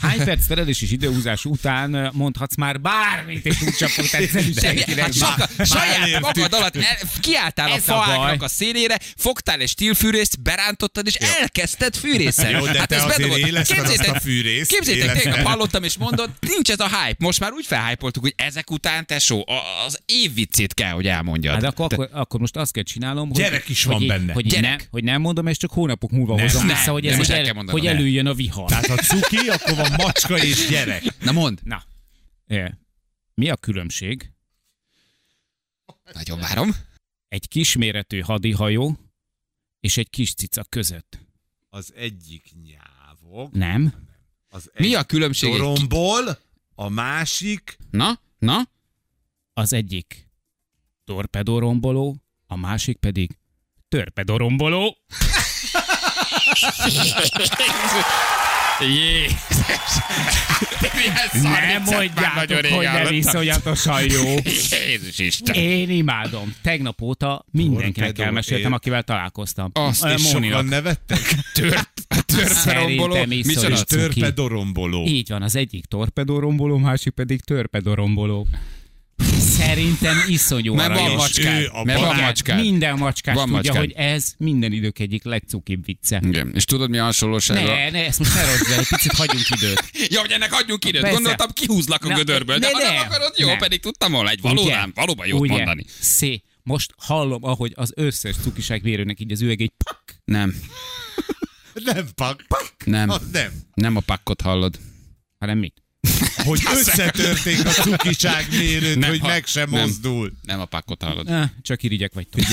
[0.00, 4.98] Hány perc terelés és időhúzás után mondhatsz már bármit, és úgy csapok tetszeni senkinek.
[4.98, 9.68] hát soka, saját magad alatt el, kiálltál a Ez a faágnak a szélére, fogtál egy
[9.68, 12.52] stílfűrészt, berántottad, és elkezdted fűrészelni.
[12.52, 13.02] Jó, de te ez
[13.74, 17.16] azért a fűrészt, Képzétek, tegnap hallottam és mondod, nincs ez a hype.
[17.18, 21.54] Most már úgy felhájpoltuk, hogy ezek után, tesó, a- az év viccét kell, hogy elmondjad.
[21.54, 24.32] Hát akkor, akkor, akkor most azt kell csinálnom, hogy, Gyerek is van hogy, benne.
[24.32, 24.68] Hogy, Gyerek.
[24.68, 27.86] Nem, hogy nem mondom, és csak hónapok múlva Nem, hozom vissza, hogy, ez el hogy
[27.86, 28.68] előjön a vihar.
[28.68, 31.02] Tehát ha cuki, akkor van macska és gyerek.
[31.20, 31.58] Na mondd.
[31.62, 31.82] Na,
[33.34, 34.30] mi a különbség
[36.12, 36.70] Nagyon várom.
[37.28, 38.98] egy kisméretű hadihajó
[39.80, 41.18] és egy kis cica között?
[41.70, 43.94] Az egyik nyávog, Nem?
[44.48, 45.50] az Mi a különbség?
[45.50, 46.38] torombol,
[46.74, 48.20] a másik Na?
[48.38, 48.68] Na?
[49.52, 50.28] Az egyik
[51.04, 53.38] torpedoromboló, a másik pedig
[53.88, 54.96] törpedoromboló.
[58.80, 59.36] Jézus!
[61.42, 63.14] Nem mondjátok, hogy nem hallottam.
[63.14, 64.34] iszonyatosan jó.
[64.86, 65.54] Jézus Isten!
[65.54, 66.54] Én imádom.
[66.62, 69.70] Tegnap óta mindenkinek elmeséltem, akivel találkoztam.
[69.72, 70.24] Azt Móninak.
[70.50, 71.18] sokan nevettek.
[71.54, 71.90] Tört,
[72.26, 73.12] törperomboló.
[73.14, 73.74] Szerintem Mi iszonyat csoda?
[73.74, 74.20] És cuki.
[74.20, 75.04] törpedoromboló.
[75.06, 78.46] Így van, az egyik torpedoromboló, másik pedig törpedoromboló.
[79.38, 81.16] Szerintem iszonyú Mert van aranyos.
[81.20, 81.60] macskád.
[81.60, 82.60] ő a Mert van Igen, macskád.
[82.60, 83.76] Minden macskás Van tudja, macskád.
[83.78, 86.20] hogy ez minden idők egyik legcukibb vicce.
[86.26, 86.50] Igen.
[86.54, 87.64] És tudod, mi a hasonlóság?
[87.64, 89.90] Ne, ne, ezt most ne rossz egy picit hagyjunk időt.
[90.14, 91.00] Ja, hogy ennek adjunk időt.
[91.00, 91.16] Persze.
[91.16, 92.58] Gondoltam, kihúzlak a Na, gödörből.
[92.58, 93.58] De, de ha nem akarod, jó, nem.
[93.58, 95.52] pedig tudtam volna egy valóban, valóban jót Ugye?
[95.52, 95.84] mondani.
[96.00, 96.42] Szé.
[96.62, 100.02] Most hallom, ahogy az összes cukiság vérőnek így az üveg egy pak.
[100.24, 100.54] Nem,
[101.74, 102.72] Nem, pak, pak.
[102.84, 103.52] nem, Az nem.
[103.74, 104.78] nem a pakkot hallod.
[105.38, 105.82] Hanem mit?
[106.44, 109.80] Hogy összetörték a cukiságmérőt, Nem, hogy ha- meg sem nem.
[109.80, 110.32] mozdul.
[110.42, 111.28] Nem a pakkot hallod.
[111.28, 112.40] Ah, csak irigyek vagytok.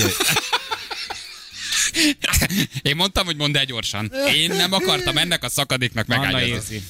[2.82, 4.12] Én mondtam, hogy mondd el gyorsan.
[4.34, 6.06] Én nem akartam ennek a szakadéknak
[6.46, 6.82] érzi.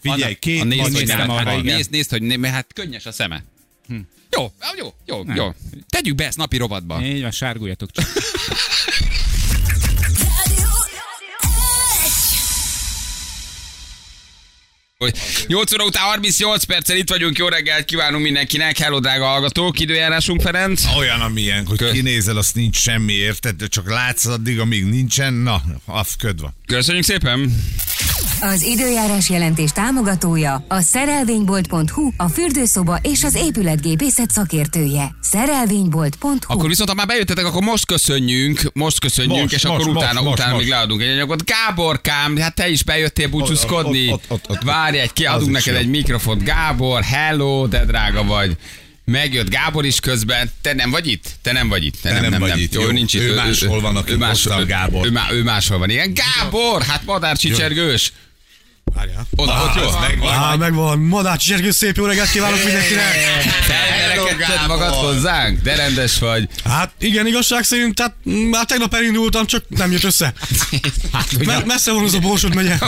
[0.00, 3.06] Figyelj, két A nézd, hogy nem, arra, hát, nézd, nézd, hogy né, mert hát könnyes
[3.06, 3.44] a szeme.
[4.30, 5.54] Jó, jó, jó, jó.
[5.88, 7.02] Tegyük be ezt napi rovatba.
[7.04, 8.06] Így van, sárguljatok csak.
[15.04, 19.80] Hogy 8 óra után 38 perccel itt vagyunk, jó reggelt kívánunk mindenkinek, hello drága hallgatók,
[19.80, 20.82] időjárásunk Ferenc.
[20.96, 23.56] Olyan, amilyen, hogy Kö- kinézel, azt nincs semmi, érted?
[23.56, 26.54] De csak látsz addig, amíg nincsen, na, afköd van.
[26.66, 27.64] Köszönjük szépen.
[28.52, 35.14] Az időjárás jelentés támogatója a szerelvénybolt.hu, a fürdőszoba és az épületgépészet szakértője.
[35.20, 39.92] Szerelvénybolt.hu Akkor viszont, ha már bejöttetek, akkor most köszönjünk, most köszönjünk, Most, és most, akkor
[39.92, 40.64] most, utána, most, utána most.
[40.64, 41.44] még leadunk egy anyagot.
[41.44, 44.14] Gáborkám, hát te is bejöttél búcsúzkodni.
[44.64, 46.42] Várj egy, kiadunk neked egy mikrofont.
[46.44, 48.56] Gábor, hello, de drága vagy.
[49.04, 50.50] Megjött Gábor is közben.
[50.60, 51.30] Te nem vagy itt?
[51.42, 51.96] Te nem vagy itt.
[52.02, 52.88] Te nem vagy itt, Jó, jó.
[52.88, 53.20] ő nincs itt.
[53.20, 55.06] Ő máshol van, aki hozta Gábort.
[55.06, 55.90] Ő, má- ő máshol van.
[55.90, 58.12] Igen, Gábor, hát madárcsicsergős.
[58.94, 59.26] Várjál.
[59.36, 59.98] Oda, ott jó.
[60.00, 60.32] megvan.
[60.32, 60.98] Á, megvan.
[60.98, 63.14] Madács Zsergő, szép jó reggelt kívánok mindenkinek!
[64.14, 65.60] Felekedted magad hozzánk?
[65.62, 66.48] De rendes vagy.
[66.64, 68.14] Hát igen, igazság szerint, tehát
[68.50, 70.32] már tegnap elindultam, csak nem jött össze.
[71.12, 72.78] Hát, Me- messze van az a Borsod megye.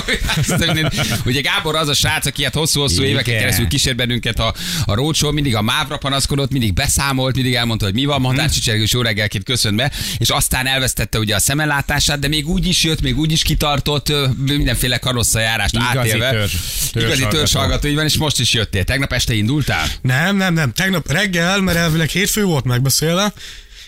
[1.27, 5.33] Ugye Gábor az a srác, aki hát hosszú-hosszú éveken keresztül kísér bennünket a, a roadshow,
[5.33, 9.45] mindig a mávra panaszkodott, mindig beszámolt, mindig elmondta, hogy mi van, ma határcsicsergős jó reggelként
[9.45, 13.33] köszön be, és aztán elvesztette ugye a szemellátását, de még úgy is jött, még úgy
[13.33, 14.13] is kitartott,
[14.47, 16.31] mindenféle karosszajárást Igazi átélve.
[16.31, 17.37] törzs- Igazi törzshallgató.
[17.39, 18.85] törzshallgató, így van, és most is jöttél.
[18.85, 19.87] Tegnap este indultál?
[20.03, 20.73] Nem, nem, nem.
[20.73, 23.33] Tegnap reggel, mert elvileg hétfő volt megbeszélve.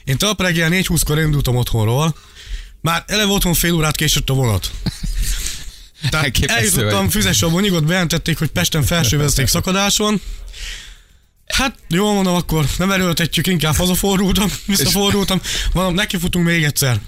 [0.05, 2.17] Én tegnap reggel 4.20-kor indultam otthonról.
[2.81, 4.71] Már eleve otthon fél órát késett a vonat.
[6.11, 7.11] Tehát eljutottam vagy.
[7.11, 10.21] Füzesabon, nyugodt bejelentették, hogy Pesten felsővezeték szakadás van.
[11.47, 15.41] Hát jól mondom, akkor nem erőltetjük, inkább hazafordultam, visszafordultam.
[15.73, 17.01] Mondom, nekifutunk még egyszer.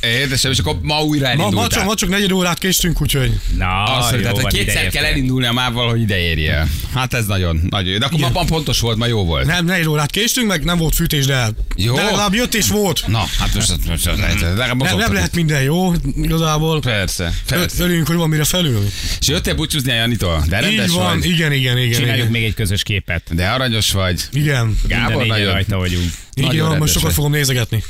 [0.00, 1.84] Édesem, és akkor ma újra Ma, ma, csak, elindultál.
[1.84, 5.52] ma csak negyed órát késtünk, úgyhogy Na, Azt jó tehát, van, kétszer kell elindulni a
[5.52, 6.68] mával, hogy ide érjél.
[6.94, 7.98] Hát ez nagyon, nagyon jó.
[7.98, 9.46] De akkor ma ma pontos volt, ma jó volt.
[9.46, 11.94] nem, negyed órát késtünk, meg nem volt fűtés, de, Jó.
[11.94, 13.02] de legalább jött és volt.
[13.06, 16.80] Na, hát most, most, most, most legalább Nem, nem lehet minden jó, igazából.
[16.80, 17.82] Persze, persze.
[17.82, 18.88] Örüljünk, hogy van mire felülni.
[19.20, 20.44] És jöttél búcsúzni a Janitól?
[20.48, 21.28] De rendes Így van, vagy.
[21.28, 21.92] igen, igen, igen.
[21.98, 22.30] Csináljuk igen.
[22.30, 23.22] még egy közös képet.
[23.34, 24.20] De aranyos vagy.
[24.32, 24.78] Igen.
[24.86, 25.52] Gábor nagyon.
[25.52, 26.10] rajta vagyunk.
[26.34, 27.82] Rendes most sokat fogom nézegetni.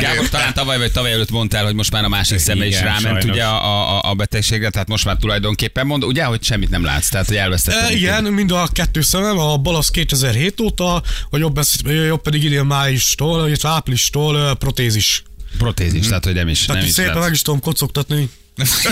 [0.00, 3.00] Gábor, talán tavaly vagy tavaly előtt mondtál, hogy most már a másik szeme is ráment
[3.00, 3.24] sajnos.
[3.24, 7.08] ugye a, a, a betegségre, tehát most már tulajdonképpen mond, ugye, hogy semmit nem látsz,
[7.08, 7.90] tehát hogy elvesztetted.
[7.90, 10.94] E, igen, mind a kettő szemem, a bal az 2007 óta,
[11.30, 15.22] a jobb, jobb pedig idén májustól, illetve áprilistól protézis.
[15.58, 17.24] Protézis, tehát hogy nem is, Tehát nem is szépen látsz.
[17.24, 18.28] meg is tudom kocogtatni.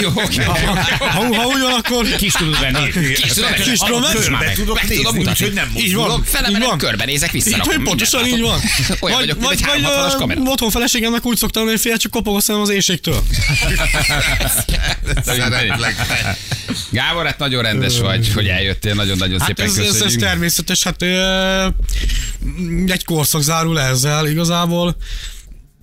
[0.01, 0.43] Jó, oké.
[0.43, 0.55] Ha,
[1.37, 2.91] ha úgy van, akkor Kis tudod venni.
[3.15, 4.13] Kis tudom, Kis tudom menni?
[4.15, 5.45] Körbe tudok Meg nézni, tudom mutatni.
[5.47, 6.79] úgyhogy nem így van, így Felemelek, van.
[6.79, 7.75] körbenézek, Így, visszarakom.
[7.75, 8.61] hogy pontosan így van.
[9.01, 10.41] Olyan vagyok, mint egy 360-as ö, kamera.
[10.45, 13.23] otthon feleségemnek úgy szoktam, hogy fél csak kopog a szemem az éjségtől.
[16.91, 20.21] Gábor, hát nagyon rendes vagy, hogy eljöttél, nagyon-nagyon Hát szépen ez, ez, ez köszönjük.
[20.21, 21.03] természetes, hát
[22.87, 24.97] egy korszak zárul ezzel igazából.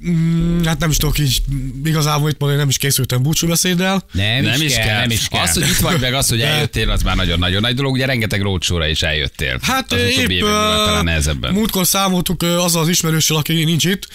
[0.07, 1.41] Mm, Hát nem is tudok így
[1.83, 4.03] igazából itt mondani, nem is készültem búcsúbeszéddel.
[4.11, 4.99] Nem, Nem is kell.
[4.99, 5.41] nem is kell.
[5.41, 7.93] Az, hogy itt vagy meg, az, hogy eljöttél, az már nagyon-nagyon nagy dolog.
[7.93, 9.59] Ugye rengeteg rócsóra is eljöttél.
[9.61, 11.53] Hát az épp években ö, talán nehezebben.
[11.53, 14.07] múltkor számoltuk azzal az ismerőssel, aki nincs itt,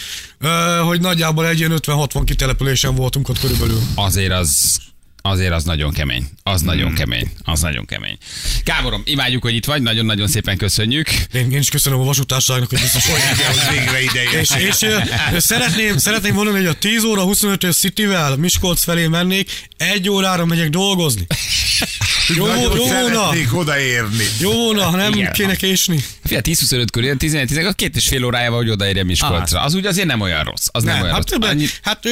[0.87, 3.81] hogy nagyjából egy ilyen 50-60 kitelepülésen voltunk ott körülbelül.
[3.94, 4.79] Azért az
[5.27, 6.29] Azért az nagyon kemény.
[6.43, 6.95] Az nagyon Hmm.
[6.95, 7.31] kemény.
[7.43, 8.17] Az nagyon kemény.
[8.65, 11.09] Gáborom, imádjuk, hogy itt vagy, nagyon-nagyon szépen köszönjük.
[11.33, 14.41] Én, én is köszönöm a vasútárságnak, hogy biztos hogy végre ideje.
[14.41, 14.87] És, és
[15.37, 20.71] szeretném, szeretném mondani, hogy a 10 óra 25-ös Cityvel Miskolc felé mennék, egy órára megyek
[20.71, 21.27] dolgozni.
[22.29, 24.25] Jó, jó szeretnék odaérni.
[24.39, 25.33] jó volna, ha nem Igen.
[25.33, 26.05] kéne késni.
[26.25, 29.61] Fia, 10-25 körül, ilyen 11 11 két és fél órájával, hogy odaérjem Miskolcra.
[29.61, 30.67] Az úgy azért nem olyan rossz.
[30.71, 31.51] Az nem, Nem, olyan hát, rossz.
[31.51, 31.67] Annyi...
[31.83, 32.05] hát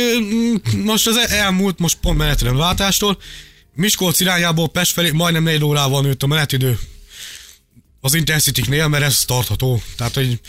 [0.84, 3.18] most az elmúlt, most pont menetrend váltástól,
[3.74, 6.78] Miskolc irányából Pest felé majdnem 4 órával nőtt a menetidő.
[8.00, 9.82] Az Intercity-nél, mert ez tartható.
[9.96, 10.40] Tehát, hogy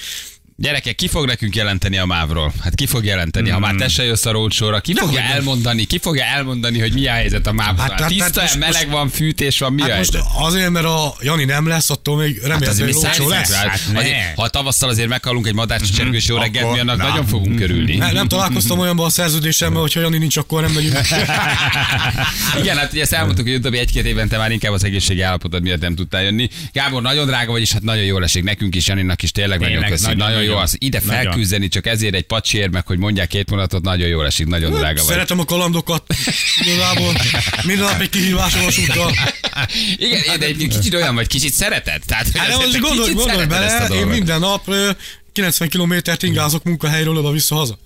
[0.57, 2.53] Gyerekek, ki fog nekünk jelenteni a mávról?
[2.61, 3.65] Hát ki fog jelenteni, ha Hmm.
[3.65, 4.79] már te se jössz a rócsóra?
[4.79, 5.31] Ki fogja nem.
[5.31, 5.83] elmondani?
[5.85, 7.77] Ki fogja elmondani, hogy mi a helyzet a mávról?
[7.81, 10.31] Hát, Hát, hát, Tiszta, hát most- meleg van, fűtés van, mi a hát most helyzet?
[10.35, 13.51] azért, mert a Jani nem lesz, attól még Hát remélhetőleg mi olcsó számítunk lesz.
[13.53, 13.99] Hát ne.
[13.99, 17.07] Azért, ha tavasszal azért meghalunk egy madárcsicsergős jó reggelt, mi annak na.
[17.07, 17.95] nagyon fogunk körülni.
[17.95, 20.97] Nem, nem találkoztam olyanban a szerződésemmel, hogy ha Jani nincs, akkor nem megyünk.
[22.61, 25.81] Igen, hát ugye ezt elmondtuk, hogy utóbbi egy-két évente már inkább az egészségi állapotod miatt
[25.81, 26.49] nem tudtál jönni.
[26.73, 29.83] Gábor, nagyon drága vagy, és hát nagyon jól esik nekünk is, Janinak is tényleg, nagyon
[29.83, 30.19] köszönjük.
[30.19, 30.75] Nagyon, jó az.
[30.79, 31.23] Ide Nagyon.
[31.23, 35.01] felküzdeni csak ezért egy pacsér, meg hogy mondják két mondatot, nagyon jól esik, nagyon drága
[35.01, 35.11] vagy.
[35.11, 36.13] Szeretem a kalandokat.
[36.61, 37.13] Igazából
[37.63, 39.11] minden nap egy kihívás vasúttal.
[39.97, 42.01] Igen, de egy kicsit olyan vagy, kicsit szereted.
[42.05, 44.91] Tehát, Hát azért most gondolj, gondolj bele, én minden nap ö,
[45.31, 47.77] 90 kilométert ingázok munkahelyről oda-vissza haza.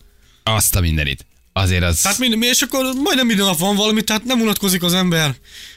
[0.44, 1.26] Azt a mindenit.
[1.54, 2.00] Azért az...
[2.02, 5.36] Tehát minden, és akkor majdnem minden nap van valami, tehát nem unatkozik az ember.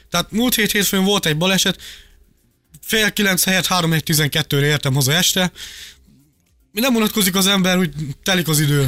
[0.09, 1.79] Tehát múlt hét hétfőn volt egy baleset,
[2.81, 5.51] fél kilenc helyett 3 12 re értem haza este.
[6.71, 7.89] Nem unatkozik az ember, hogy
[8.23, 8.87] telik az idő.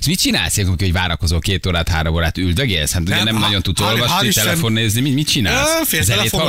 [0.00, 2.92] És mit csinálsz, ilyenkor, hogy várakozol két órát, három órát, üldögélsz?
[2.92, 5.88] Hát ugye Nem, nem, há- nagyon tudsz hál- olvasni, Isten- telefon nézni, mit, mit csinálsz?
[5.88, 6.04] Fél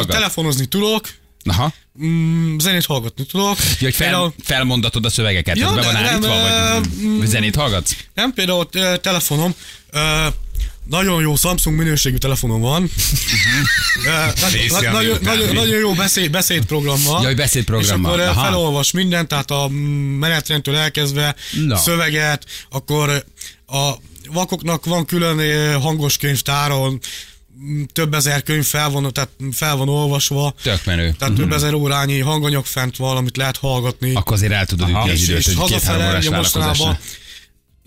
[0.06, 1.10] telefonozni tudok,
[1.44, 1.74] Aha.
[2.04, 3.58] mm, zenét hallgatni tudok.
[3.60, 7.56] Ja, hogy fel, Például- felmondatod a szövegeket, Ja, be van állítva, nem, vagy vagy zenét
[7.56, 7.96] hallgatsz?
[8.14, 8.70] Nem, például
[9.02, 9.54] telefonom,
[10.90, 12.92] nagyon jó Samsung minőségű telefonom van.
[14.06, 15.08] Na- Részi, na- ami
[15.52, 17.24] nagyon, jó beszéd, beszédprogrammal.
[17.24, 18.44] Jaj, beszédprogrammal, És akkor ö, aha.
[18.50, 19.68] felolvas mindent, tehát a
[20.20, 21.78] menetrendtől elkezdve Na.
[21.78, 23.18] szöveget, akkor ö,
[23.78, 23.98] a
[24.32, 25.40] vakoknak van külön
[25.82, 27.00] hangos könyvtár, ahol
[27.64, 30.54] mm, több ezer könyv fel van, tehát fel van olvasva.
[30.64, 31.16] Tök menő.
[31.20, 34.14] Tehát több ezer órányi hanganyag fent van, amit lehet hallgatni.
[34.16, 36.98] Akkor azért el tudod ütni az és, időt, és hogy két-három hazafele, ugye mostanában.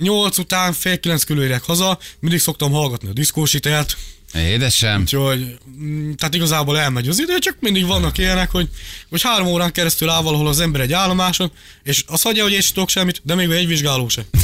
[0.01, 3.97] 8 után fél kilenc körül haza, mindig szoktam hallgatni a diszkósitelt,
[4.35, 5.01] Édesem.
[5.01, 8.69] Úgyhogy, mm, tehát igazából elmegy az idő, csak mindig vannak ilyenek, hogy,
[9.09, 12.61] hogy három órán keresztül áll valahol az ember egy állomáson, és azt hagyja, hogy én
[12.61, 14.25] sem tudok semmit, de még egy vizsgáló sem.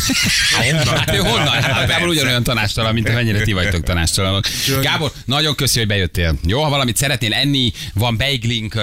[0.87, 1.62] Hát ő honnan?
[1.62, 4.46] Hát Gábor ugyanolyan tanástalan, mint amennyire ti vagytok tanástalanok.
[4.83, 6.38] Gábor, nagyon köszi, hogy bejöttél.
[6.46, 8.83] Jó, ha valamit szeretnél enni, van beiglink,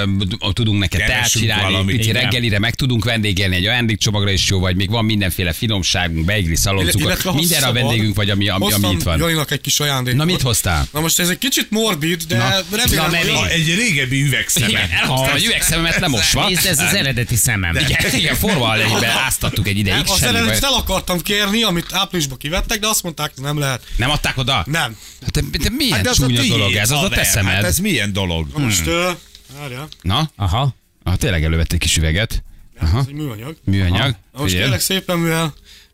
[0.54, 1.96] tudunk neked teát csinálni, valamit.
[1.96, 6.56] pici reggelire meg tudunk vendégelni, egy ajándékcsomagra is jó vagy, még van mindenféle finomságunk, beigli,
[6.56, 9.20] szaloncukor, mindenre a vendégünk vagy, ami, ami, ami itt van.
[9.20, 10.20] Janinak egy kis ajándékot.
[10.20, 10.88] Na mit hoztál?
[10.94, 12.78] Na most ez egy kicsit morbid, de Na.
[12.78, 14.68] remélem, Na, hogy egy régebbi üvegszeme.
[14.68, 16.48] Igen, elhoztam egy üvegszememet lemosva.
[16.48, 17.76] Nézd, ez az eredeti szemem.
[17.76, 20.02] Igen, igen, forma alegybe áztattuk egy ideig.
[20.08, 20.42] Azt semmi baj.
[20.42, 23.84] eredetet el akartam kérni, amit áprilisban kivettek, de azt mondták, hogy nem lehet.
[23.98, 24.64] Nem adták oda?
[24.68, 24.98] Nem.
[25.22, 27.24] Hát de, de milyen Hát de az a csúnya tiéd, dolog ez, az a te
[27.24, 27.54] szemed.
[27.54, 28.48] Hát ez milyen dolog?
[28.54, 29.12] Na most, ö,
[29.60, 30.76] várjál, Na, Aha.
[31.04, 32.44] ah, tényleg elővett egy kis üveget.
[32.82, 33.56] ez Aha, egy műanyag.
[33.64, 34.16] műanyag.
[34.34, 35.54] Na most kérlek szépen, mivel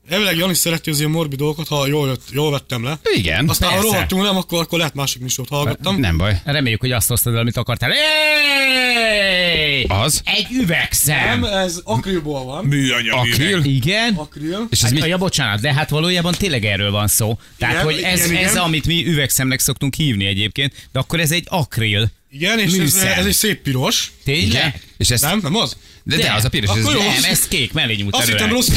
[0.10, 3.00] elvileg Jani szereti az ilyen morbid dolgokat, ha jól, jött, jól vettem le.
[3.16, 3.90] Igen, Aztán ha persze.
[3.92, 6.00] rohadtul nem, akkor, akkor lehet másik műsort hallgattam.
[6.00, 6.42] nem baj.
[6.44, 7.90] Reméljük, hogy azt hoztad el, amit akartál.
[7.90, 9.84] Hey!
[9.88, 10.22] Az?
[10.26, 11.40] Egy üvegszem.
[11.40, 12.66] Nem, ez akrilból van.
[12.66, 13.18] Műanyag.
[13.18, 13.64] Akril?
[13.64, 14.14] Igen.
[14.14, 14.68] Akril.
[14.70, 15.08] És ez Hát, mi?
[15.08, 17.40] ja, bocsánat, de hát valójában tényleg erről van szó.
[17.58, 18.64] Tehát, Igen, hogy ez, igen, ez igen.
[18.64, 22.12] amit mi üvegszemnek szoktunk hívni egyébként, de akkor ez egy akril.
[22.32, 23.20] Igen, és ez, Műszem.
[23.20, 24.12] ez, egy szép piros.
[24.24, 24.46] Tényleg?
[24.50, 24.74] Igen?
[24.98, 25.78] És ez, Nem, nem az?
[26.10, 26.78] De, de az a piros.
[26.78, 26.92] Ez, jó.
[26.92, 28.68] Nem, ez kék, mellé nyújt Azt hittem rossz.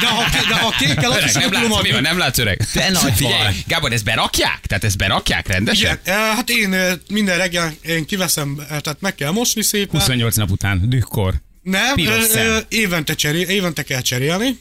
[0.00, 1.90] De ha, de ha kékkel, azt is nem tudom látsz, mi adni.
[1.90, 2.66] van, nem látsz öreg?
[2.72, 3.54] Te nagy Figyelj.
[3.66, 4.60] Gábor, ezt berakják?
[4.66, 5.98] Tehát ezt berakják rendesen?
[6.02, 10.00] Igen, eh, hát én eh, minden reggel én kiveszem, eh, tehát meg kell mosni szépen.
[10.00, 11.34] 28 nap után, dühkor.
[11.62, 11.94] Nem,
[12.68, 14.58] évente, cserél, évente kell cserélni.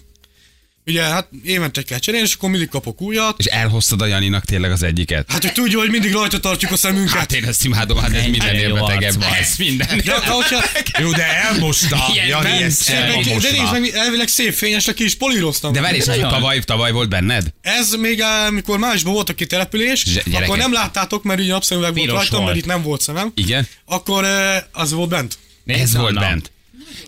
[0.89, 3.39] Ugye, hát évente kell cserélni, és akkor mindig kapok újat.
[3.39, 5.31] És elhoztad a Janinak tényleg az egyiket?
[5.31, 7.13] Hát, hogy tudja, hogy mindig rajta tartjuk a szemünket.
[7.13, 8.25] Hát én ezt imádom, hát ez
[8.61, 9.13] jó betegebb.
[9.13, 9.37] vagy.
[9.39, 9.87] Ez minden.
[9.97, 10.63] De, de, hogyha,
[10.99, 11.97] Jó, de elmosta.
[12.27, 15.73] Jani, ezt de, nézd meg, elvileg szép fényesre ki is políroztam.
[15.73, 17.53] De várj, és hogy tavaly, tavaly volt benned?
[17.61, 22.09] Ez még, eh, mikor májusban volt a kitelepülés, akkor nem láttátok, mert ugye napszemüveg volt
[22.09, 23.31] rajtam, mert itt nem volt szemem.
[23.35, 23.67] Igen?
[23.85, 25.37] Akkor eh, az volt bent.
[25.65, 26.51] Ez volt bent.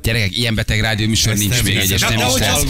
[0.01, 2.63] Gyerekek, ilyen beteg rádióműsor nincs még egyes nem is lesz.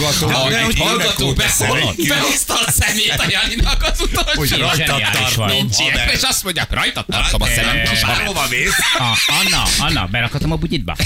[0.68, 4.40] egy hallgató behozta a szemét a Janinak az utolsó.
[4.40, 5.52] Hogy rajta zseniális vagy.
[5.52, 5.92] Nincs ilyen.
[5.92, 6.14] haver.
[6.14, 7.78] És azt mondja, rajta tartom a szemem.
[8.26, 8.76] Hova mész?
[9.44, 10.96] Anna, Anna, berakhatom a bugyitba?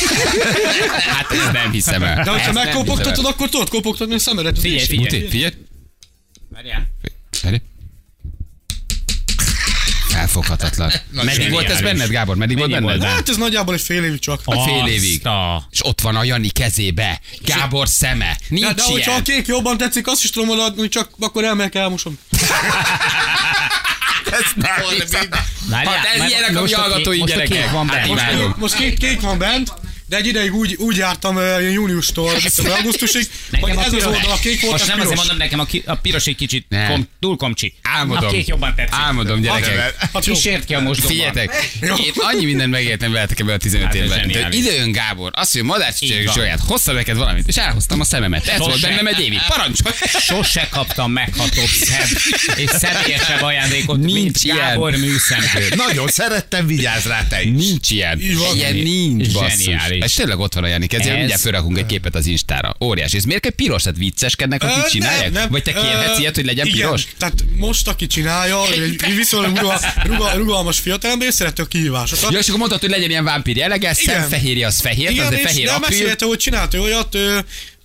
[1.16, 2.24] Hát ezt nem hiszem el.
[2.24, 4.60] De hogyha megkopogtatod, akkor tudod kopogtatni a szemedet.
[4.60, 5.28] Figyelj, figyelj.
[5.30, 5.54] Figyelj.
[6.50, 6.88] Várjál.
[7.32, 7.62] Figyelj.
[10.16, 10.92] Felfoghatatlan.
[11.12, 12.36] Meddig volt ez benned, Gábor?
[12.36, 12.84] Meddig volt benned?
[13.00, 13.04] volt?
[13.12, 14.42] Hát ez nagyjából egy fél évig csak.
[14.46, 15.28] A fél évig.
[15.28, 17.20] A- És ott van a Jani kezébe.
[17.42, 18.26] Gábor szeme.
[18.40, 21.76] De, Nincs de hogyha a kék jobban tetszik, azt is tudom odaadni, csak akkor elmegyek,
[21.76, 22.18] elmosom.
[25.70, 27.72] Várjál, Hát ez ilyenek a mi kék- hallgatói kék gyerekek.
[27.72, 28.08] van Hát benne.
[28.12, 28.46] imádom.
[28.48, 29.74] Most, most két kék van bent,
[30.08, 33.28] de egy ideig úgy, úgy jártam uh, júniustól viszont augusztusig,
[33.60, 35.12] hogy ez az oldal a kék volt, Most nem piros.
[35.12, 37.74] azért mondom, nekem a, ki, a piros egy kicsit kom, túl komcsi.
[37.82, 38.28] Álmodom.
[38.28, 38.94] A kék jobban tetszik.
[39.00, 39.96] Álmodom, gyerekek.
[40.14, 40.24] Hát.
[40.24, 41.12] Kísért ki a mosdóban.
[41.12, 44.28] Figyeljetek, én annyi mindent megértem veletek ebben a 15 Hát évben.
[44.28, 46.34] De ide jön Gábor, azt mondja, madárcsicserő van.
[46.34, 48.48] saját, hoztam neked valamit, és elhoztam a szememet.
[48.48, 49.40] Ez volt bennem egy évig.
[49.48, 49.96] Parancsolj!
[50.20, 52.08] Sose kaptam meghatóbb szem
[52.56, 54.58] és személyesebb ajándékot, Nincs mint ilyen.
[54.58, 55.68] Gábor műszemkő.
[55.76, 57.66] Nagyon szerettem, vigyázz rá te is.
[57.66, 58.20] Nincs ilyen.
[58.56, 59.94] Ilyen nincs, basszus.
[59.96, 60.12] Zseniális.
[60.12, 62.76] Ez tényleg ott van a Jani kezében, Ez- mindjárt felrakunk egy képet az Instára.
[62.80, 63.14] Óriás.
[63.14, 63.82] És miért kell piros?
[63.84, 65.24] Tehát vicceskednek, akik csinálják?
[65.32, 65.50] nem, nem.
[65.52, 67.04] Vagy te kérhetsz Ö, ilyet, hogy legyen igen, piros?
[67.18, 72.32] Tehát most, aki csinálja, egy viszonylag rugal, rugal, rugalmas fiatalember, és szereti a kihívásokat.
[72.32, 75.66] Ja, és akkor mondtad, hogy legyen ilyen vámpír jellege, szemfehérje az fehér, Igen, az fehér
[75.66, 75.98] de akril.
[76.00, 77.38] mesélte, hogy csinált olyat, ö,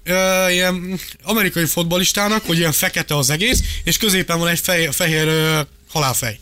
[0.04, 5.26] ö, ilyen amerikai fotbalistának, hogy ilyen fekete az egész, és középen van egy fehér, fehér
[5.26, 6.38] ö, halálfej.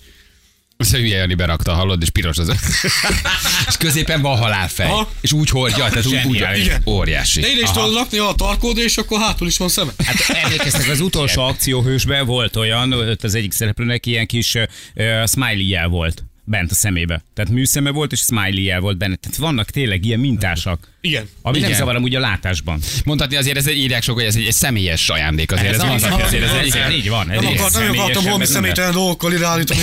[0.81, 2.49] Azt hülye Jani berakta, hallod, és piros az.
[3.69, 4.87] és középen van halálfej.
[4.87, 5.11] Aha.
[5.21, 6.35] És úgy hordja, tehát úgy, úgy.
[6.37, 6.83] Igen.
[6.87, 7.41] óriási.
[7.41, 9.91] De ide is tudod lakni a tarkód, és akkor hátul is van szeme.
[10.05, 15.89] Hát emlékeztek, az utolsó akcióhősben volt olyan, ott az egyik szereplőnek ilyen kis uh, smiley-jel
[15.89, 17.25] volt bent a szemébe.
[17.35, 19.17] Tehát műszeme volt, és smiley-jel volt benne.
[19.17, 20.89] Tehát vannak tényleg ilyen mintásak.
[21.01, 21.29] Igen.
[21.43, 21.69] Ami Igen.
[21.71, 22.81] nem zavar amúgy a látásban.
[23.05, 25.69] Mondhatni azért, ez egy írják sok, hogy ez egy, egy személyes ajándék azért.
[25.69, 27.31] Ez, Ez, az, mondhatni azért, ez egy, ez, így van.
[27.31, 29.81] Ez Nem, egy akart, nem akartam nem személytelen dolgokkal ide állítani.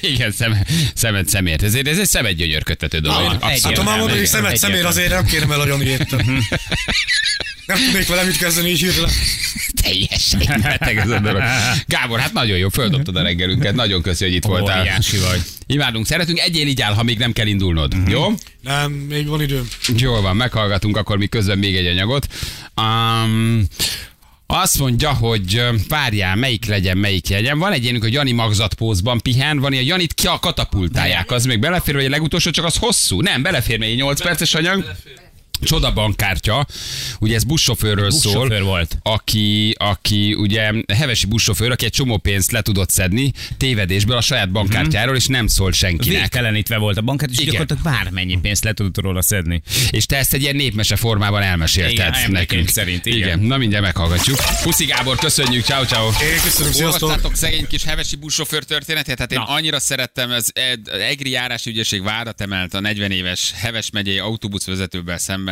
[0.00, 0.56] igen, szem,
[0.94, 1.62] szemet szemért.
[1.62, 3.42] Ezért ez egy szemet gyönyörködtető dolog.
[3.42, 5.06] Hát ha már mondod, hogy szemet szemér, Egyértelmű.
[5.06, 6.14] azért nem kérem el nagyon ilyet.
[7.66, 9.10] Nem tudnék vele mit kezdeni így hirtelen.
[9.82, 11.42] Teljesen beteg ez a dolog.
[11.86, 13.74] Gábor, hát nagyon jó, földobtad a reggelünket.
[13.74, 14.80] Nagyon köszi, hogy itt voltál.
[14.80, 15.42] Óriási vagy.
[15.66, 17.94] Imádunk, szeretünk, egyél így áll, ha még nem kell indulnod.
[18.08, 18.34] Jó?
[18.60, 19.68] Nem, még van időm.
[19.96, 22.26] Jól van, meghallgatunk akkor mi közben még egy anyagot.
[22.76, 23.66] Um,
[24.46, 27.58] azt mondja, hogy várjál, melyik legyen, melyik legyen.
[27.58, 31.30] Van egy ilyenünk, hogy Jani magzatpózban pihen, van ilyen Janit ki a katapultálják.
[31.30, 33.20] Az még belefér, vagy a legutolsó, csak az hosszú.
[33.20, 34.84] Nem, belefér még egy 8 perces anyag.
[35.60, 36.66] Csoda bankkártya,
[37.20, 38.98] ugye ez buszsofőrről szól, volt.
[39.02, 44.50] aki, aki ugye hevesi buszsofőr, aki egy csomó pénzt le tudott szedni tévedésből a saját
[44.50, 46.20] bankkártyáról, és nem szólt senkinek.
[46.20, 47.50] Végtelenítve volt a bankát, és Igen.
[47.52, 49.62] gyakorlatilag bármennyi pénzt le tudott róla szedni.
[49.90, 52.68] És te ezt egy ilyen népmese formában elmesélted Igen, nekünk.
[52.68, 53.18] szerint, igen.
[53.18, 53.38] igen.
[53.38, 54.38] Na mindjárt meghallgatjuk.
[54.62, 56.06] Puszi Gábor, köszönjük, ciao ciao.
[56.06, 57.02] Én köszönöm, sziasztok!
[57.02, 59.18] Olvastátok szegény kis hevesi buszsofőr történetét?
[59.18, 63.90] Hát én annyira szerettem, ez Ed- Egri járási ügyesség vádat emelt a 40 éves Heves
[63.90, 65.45] megyei autóbuszvezetővel szemben,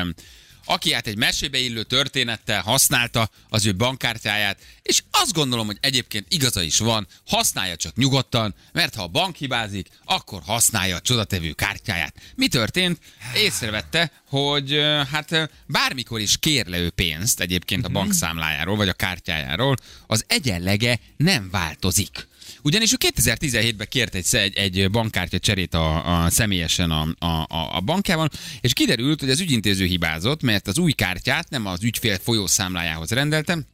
[0.66, 6.26] aki hát egy mesébe illő történettel használta az ő bankkártyáját, és azt gondolom, hogy egyébként
[6.28, 11.53] igaza is van, használja csak nyugodtan, mert ha a bank hibázik, akkor használja a csodatevő
[11.53, 12.14] kártyáját.
[12.34, 12.99] Mi történt?
[13.36, 14.80] Észrevette, hogy
[15.11, 19.76] hát bármikor is kér le ő pénzt egyébként a bankszámlájáról, vagy a kártyájáról,
[20.07, 22.26] az egyenlege nem változik.
[22.62, 27.80] Ugyanis ő 2017-ben kért egy, egy, egy bankkártya cserét a, a személyesen a, a, a,
[27.80, 28.30] bankjában,
[28.61, 33.64] és kiderült, hogy az ügyintéző hibázott, mert az új kártyát nem az ügyfél folyószámlájához rendeltem,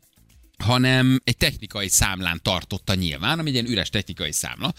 [0.59, 4.73] hanem egy technikai számlán tartotta nyilván, ami egy ilyen üres technikai számla.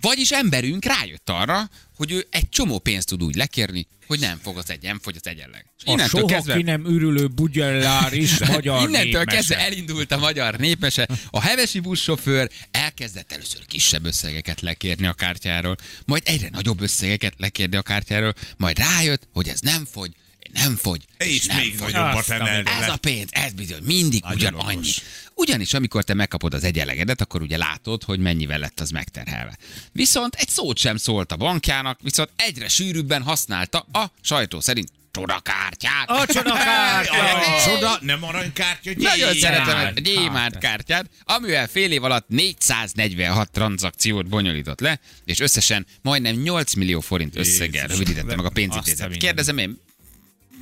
[0.00, 1.70] Vagyis emberünk rájött arra,
[2.00, 5.16] hogy ő egy csomó pénzt tud úgy lekérni, hogy nem fog az egy, nem fogy
[5.16, 5.66] az egyenleg.
[5.84, 9.36] És A soha ki nem ürülő bugyellár is magyar Innentől népmese.
[9.36, 11.08] kezdve elindult a magyar népmese.
[11.30, 17.76] A hevesi buszsofőr elkezdett először kisebb összegeket lekérni a kártyáról, majd egyre nagyobb összegeket lekérni
[17.76, 20.12] a kártyáról, majd rájött, hogy ez nem fogy,
[20.52, 21.92] nem fogy, És nem még fogy.
[21.92, 24.76] nagyobbat a emelte Ez a pénz, ez bizony, mindig Nagyon ugyanannyi.
[24.76, 25.00] okos.
[25.34, 29.56] Ugyanis amikor te megkapod az egyenlegedet, akkor ugye látod, hogy mennyivel lett az megterhelve.
[29.92, 36.10] Viszont egy szót sem szólt a bankjának, viszont egyre sűrűbben használta a sajtó szerint csodakártyát.
[36.10, 37.12] A csodakártya!
[37.12, 39.38] Arany csoda, nem aranykártya, Nagyon gyémánt.
[39.38, 46.34] szeretem a gyémánt kártyát, amivel fél év alatt 446 tranzakciót bonyolított le, és összesen majdnem
[46.34, 49.16] 8 millió forint összeggel rövidítette meg a a pénzintézet.
[49.16, 49.80] Kérdezem én,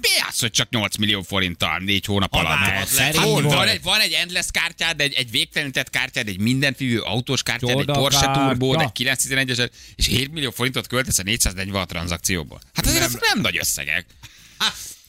[0.01, 2.57] mi az, hogy csak 8 millió forinttal négy hónap alatt?
[2.57, 7.43] Hát, van, van, egy, van egy endless kártyád, egy, egy végtelenített kártyád, egy mindenfívő autós
[7.43, 8.47] kártyád, egy Csoda Porsche kártya.
[8.47, 12.61] Turbo, egy 911-es, és 7 millió forintot költesz a 446 tranzakcióból.
[12.75, 14.07] Hát azért nem, nem nagy összegek.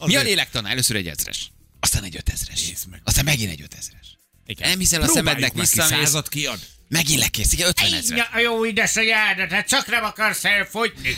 [0.05, 0.69] Mi a lélektana?
[0.69, 3.01] Először egy ezres, aztán egy ötezres, meg.
[3.03, 4.17] aztán megint egy ötezres.
[4.45, 4.69] Igen.
[4.69, 6.59] Nem hiszel a Próbáljuk szemednek visszamész, százat kiad.
[6.89, 8.17] Megint lekész, igen, 50 ezer.
[8.17, 11.15] Ja, jó édesanyádat, hát csak nem akarsz elfogyni.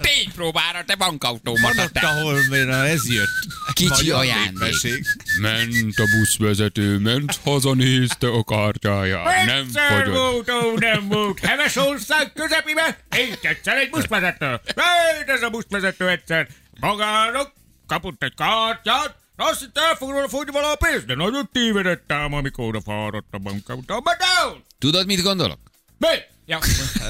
[0.00, 3.28] Ténypróbára, te bankautomata, Van ott, ahol na, ez jött.
[3.72, 5.04] Kicsi Magyar ajándék.
[5.40, 10.50] Ment a buszvezető, ment, hazanézte a kártyáját, nem fogyott.
[10.50, 11.38] ó, nem volt.
[11.38, 14.46] Heves ország közepébe, így egyszer egy buszvezető.
[14.74, 16.48] Ment ez a buszvezető egyszer.
[16.80, 17.52] Magának
[17.86, 22.12] kapott egy kártyát, azt hitt el fog róla fogyni vala a pénzt, de nagyon tévedett
[22.12, 23.38] ám, amikor oda fáradt a.
[23.86, 24.64] Down!
[24.78, 25.58] Tudod, mit gondolok?
[25.98, 26.08] Mi?
[26.46, 26.58] Ja,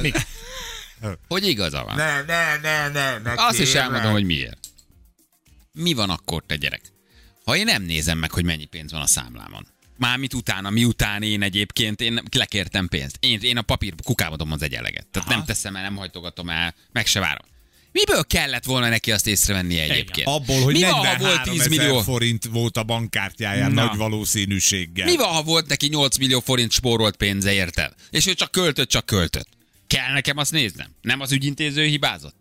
[0.02, 0.12] mi?
[1.28, 1.96] Hogy igaza van.
[1.96, 4.58] Ne, ne, ne, ne, ne Azt is elmondom, hogy miért.
[5.72, 6.92] Mi van akkor, te gyerek?
[7.44, 9.66] Ha én nem nézem meg, hogy mennyi pénz van a számlámon.
[9.96, 13.16] Mármint utána, miután én egyébként, én lekértem pénzt.
[13.20, 15.06] Én, én a papír kukába dobom az egyenleget.
[15.06, 17.46] Tehát nem teszem el, nem hajtogatom el, meg se várom.
[17.92, 20.26] Miből kellett volna neki azt észrevenni egyébként?
[20.26, 22.00] Abból, hogy Mi van, ha 43 volt 10 ezer millió?
[22.00, 23.84] forint volt a bankkártyáján Na.
[23.84, 25.06] nagy valószínűséggel.
[25.06, 27.92] Mi van, ha volt neki 8 millió forint spórolt pénze, érted?
[28.10, 29.48] És ő csak költött, csak költött.
[29.86, 30.94] Kell nekem azt néznem?
[31.02, 32.36] Nem az ügyintéző hibázott?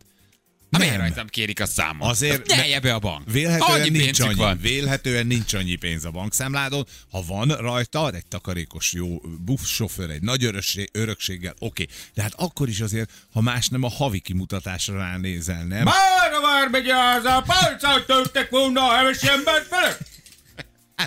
[0.78, 1.02] Miért Nem.
[1.02, 2.10] rajtam kérik a számot?
[2.10, 3.32] Azért Nyelje be a bank.
[3.32, 4.58] Vélhetően Annyi nincs annyi, van.
[4.58, 6.88] vélhetően nincs annyi pénz a bankszámládon.
[7.12, 11.86] Ha van rajta egy takarékos jó buszsofőr, egy nagy örökség, örökséggel, oké.
[12.14, 15.84] De hát akkor is azért, ha más nem a havi kimutatásra ránézel, nem?
[15.84, 19.98] Már a vármegye az a pálcát töltek volna a heves embert vele?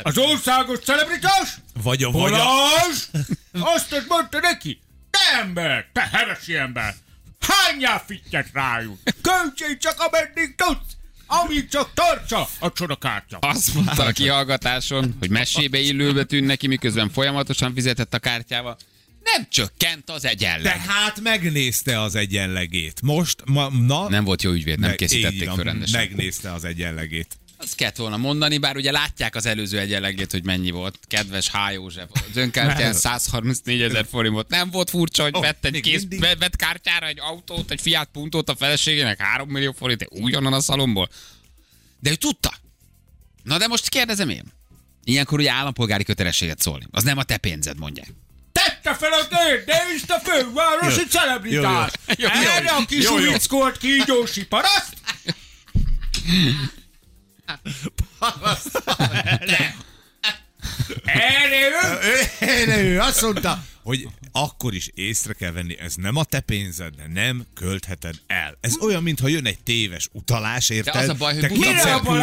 [0.03, 1.49] Az országos celebritás?
[1.83, 2.45] Vagy a vagy a...
[3.75, 6.95] Azt mondta neki, te ember, te hevesi ember,
[7.47, 8.99] hányjál fittyet rájuk?
[9.23, 10.93] Költsél csak ameddig tudsz,
[11.27, 13.39] amíg csak tartsa a csodakártya.
[13.41, 18.77] Azt mondta a kihallgatáson, hogy mesébe illőbe tűn neki, miközben folyamatosan fizetett a kártyával.
[19.25, 20.77] Nem csökkent az De egyenleg.
[20.87, 23.01] hát megnézte az egyenlegét.
[23.03, 24.09] Most, ma, na...
[24.09, 26.01] Nem volt jó ügyvéd, nem meg- készítették föl rendesen.
[26.01, 27.37] Megnézte az egyenlegét.
[27.65, 30.99] Azt kellett volna mondani, bár ugye látják az előző egyenlegét, hogy mennyi volt.
[31.09, 31.73] Kedves H.
[31.73, 34.49] József, az önkártyán 134 ezer forint volt.
[34.49, 36.39] Nem volt furcsa, hogy Ó, vett egy kész, mindig.
[36.39, 41.09] vett kártyára egy autót, egy Fiat Puntót a feleségének 3 millió forint, ugyanan a szalomból.
[42.01, 42.55] De ő tudta.
[43.43, 44.45] Na de most kérdezem én.
[45.05, 46.87] Ilyenkor ugye állampolgári kötelességet szólni.
[46.91, 48.09] Az nem a te pénzed, mondják.
[48.53, 51.93] Tette fel a kérdést a fővárosi Jó, celebritás.
[52.07, 52.29] jó, jó.
[52.29, 53.29] Erre a kis Jó, jó.
[53.29, 54.95] uvickolt kígyósi paraszt?
[62.39, 66.95] Erre ő azt mondta, hogy akkor is észre kell venni, ez nem a te pénzed,
[66.95, 68.57] de nem költheted el.
[68.61, 70.95] Ez olyan, mintha jön egy téves utalás, érted?
[70.95, 72.23] az a baj, hogy te buta kétszer volt.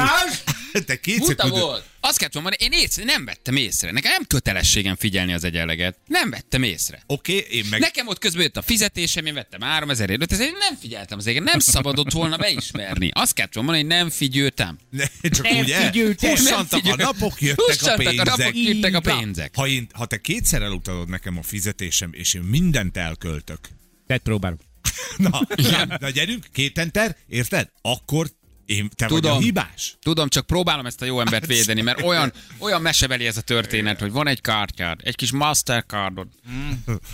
[0.86, 1.90] Te kétszer Buta küldöd- volt.
[2.00, 3.92] Azt kellett volna mondani, én észre, nem vettem észre.
[3.92, 5.98] Nekem nem kötelességem figyelni az egyenleget.
[6.08, 7.04] Nem vettem észre.
[7.08, 7.80] Oké, én meg...
[7.80, 11.52] Nekem ott közben jött a fizetésem, én vettem 3000 ért, ezért nem figyeltem az egyenleget.
[11.66, 13.10] Nem szabadott volna beismerni.
[13.14, 14.78] Azt kellett volna mondani, hogy nem figyeltem.
[14.90, 16.30] Ne, csak Nem úgy el, figyeltem.
[16.30, 18.26] hussantak a napok, jöttek a Hussantak a pénzek.
[18.38, 19.56] napok, jöttek a pénzek.
[19.56, 23.60] Ha, én, ha te kétszer elutalod nekem a fizetésem, és én mindent elköltök,
[24.08, 24.58] Tedd próbálom.
[25.18, 27.70] na, na, na gyerünk, két enter, érted?
[27.82, 28.28] Akkor
[28.66, 29.38] én, te vagy Tudom.
[29.38, 29.96] a hibás.
[30.02, 34.00] Tudom, csak próbálom ezt a jó embert védeni, mert olyan, olyan mesebeli ez a történet,
[34.00, 36.28] hogy van egy kártyád, egy kis Mastercardod,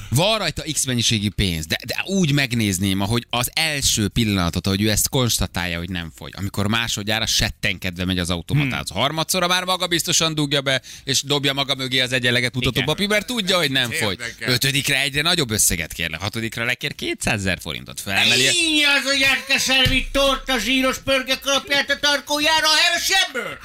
[0.10, 4.90] van rajta X mennyiségű pénz, de, de úgy megnézném, ahogy az első pillanatot, hogy ő
[4.90, 6.34] ezt konstatálja, hogy nem fogy.
[6.36, 8.90] Amikor másodjára settenkedve megy az automatához.
[8.90, 13.26] Harmadszorra már maga biztosan dugja be, és dobja maga mögé az egyenleget mutató papír, mert
[13.26, 14.20] tudja, hogy nem fogy.
[14.20, 14.54] Érdekel.
[14.54, 18.42] Ötödikre egyre nagyobb összeget kérne, hatodikra lekér 200 ezer forintot felemeli.
[18.42, 23.58] Így az, hogy átkeservi torta zsíros pörge kalapját a tarkójára a hevesebből.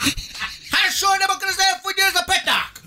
[0.71, 2.81] Hát soha nem akar az elfogyni ez a peták.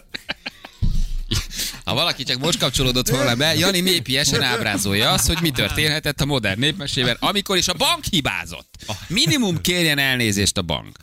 [1.86, 6.26] Ha valaki csak most kapcsolódott volna be, Jani mépiesen ábrázolja azt, hogy mi történhetett a
[6.26, 8.76] modern népmesében, amikor is a bank hibázott.
[9.08, 10.98] Minimum kérjen elnézést a bank.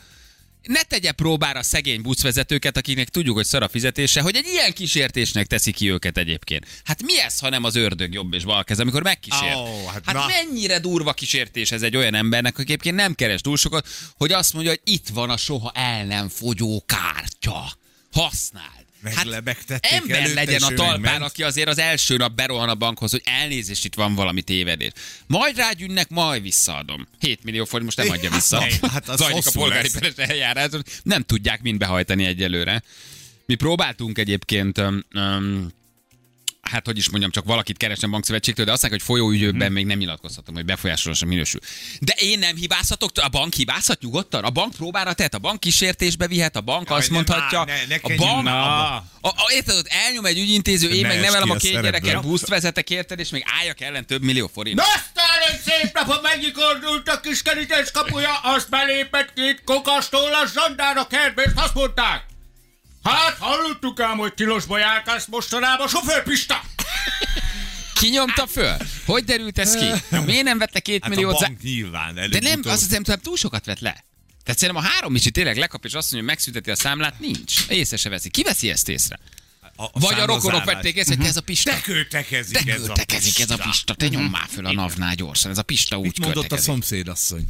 [0.62, 5.46] Ne tegye próbára szegény buszvezetőket, akiknek tudjuk, hogy szar a fizetése, hogy egy ilyen kísértésnek
[5.46, 6.66] teszi ki őket egyébként.
[6.84, 9.56] Hát mi ez, ha nem az ördög jobb és bal kez, amikor megkísért?
[9.56, 10.26] Ó, hát hát na.
[10.26, 14.52] mennyire durva kísértés ez egy olyan embernek, aki egyébként nem keres túl sokat, hogy azt
[14.52, 17.72] mondja, hogy itt van a soha el nem fogyó kártya.
[18.12, 18.81] Használd.
[19.02, 23.22] Meglebegtették ember előtte, legyen a talpán, aki azért az első nap berohan a bankhoz, hogy
[23.24, 24.90] elnézést, itt van valami tévedés.
[25.26, 27.08] Majd rágyűnnek, majd visszaadom.
[27.18, 28.64] 7 millió forint most nem adja vissza.
[28.92, 30.70] Hát az Zajlik a polgári peres eljárás,
[31.02, 32.82] nem tudják mind behajtani egyelőre.
[33.46, 35.68] Mi próbáltunk egyébként um, um,
[36.70, 39.72] hát hogy is mondjam, csak valakit keresem bankszövetségtől, de azt mondják, hogy folyóügyőkben Hm.
[39.74, 41.60] még nem nyilatkozhatom, hogy befolyásolósan minősül.
[42.00, 44.44] De én nem hibázhatok, a bank hibázhat nyugodtan?
[44.44, 47.86] A bank próbára tehet, a bank kísértésbe vihet, a bank Jaj, azt ne mondhatja, ne-
[47.88, 51.20] ne a bank, már a, a, a, érted, ott elnyom egy ügyintéző, én Ne meg
[51.20, 54.76] nevelem a két gyereket, buszt vezetek, érted, és még álljak ellen több millió forint.
[54.76, 60.46] Na aztán egy szép napon megnyikordult a kis kerítés kapuja, azt belépett két kokastól a
[60.54, 62.30] zsandár a kertbe, azt mondták.
[63.02, 66.60] Hát hallottuk ám, hogy tilosba járkálsz mostanában, sofőr Pista!
[67.94, 68.76] Ki nyomta föl?
[69.06, 70.16] Hogy derült ez ki?
[70.24, 71.38] Miért nem vette két Hát a milliót?
[71.40, 74.04] bank nyilván De nem, előbb-utóbb- azt hiszem, hogy túl sokat vett le.
[74.44, 77.66] Tehát szerintem a három micsi tényleg lekap, és azt mondja, hogy megszünteti a számlát, nincs.
[77.68, 78.30] Észre se veszi.
[78.30, 79.18] Ki veszi ezt észre?
[79.76, 81.70] a, Vagy a rokonok vették észre, hogy ez a Pista.
[81.70, 85.14] De költekezik De ez a költekezik ez a Pista, te nyom már föl a navnál
[85.14, 86.70] gyorsan, ez a Pista úgy Mit mondott a költekezik.
[86.72, 87.46] szomszédasszony?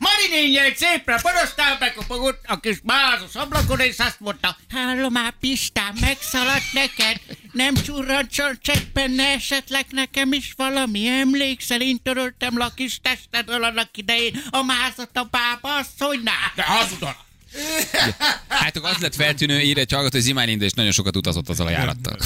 [0.00, 5.32] Mari nénje egy szépre parasztál bekopogott a kis bázos ablakon, és azt mondta, Hallom már,
[5.40, 7.20] Pistám, megszaladt neked?
[7.52, 13.96] Nem csurrancson cseppen esetleg nekem is valami emlék szerint töröltem le a kis testedről annak
[13.96, 16.52] idején a mázat a bába asszonynál.
[16.54, 17.16] De hazudod!
[18.48, 21.48] Hát akkor az lett feltűnő, ír egy hallgató, hogy Zimán Inde és nagyon sokat utazott
[21.48, 22.16] azzal a járattal.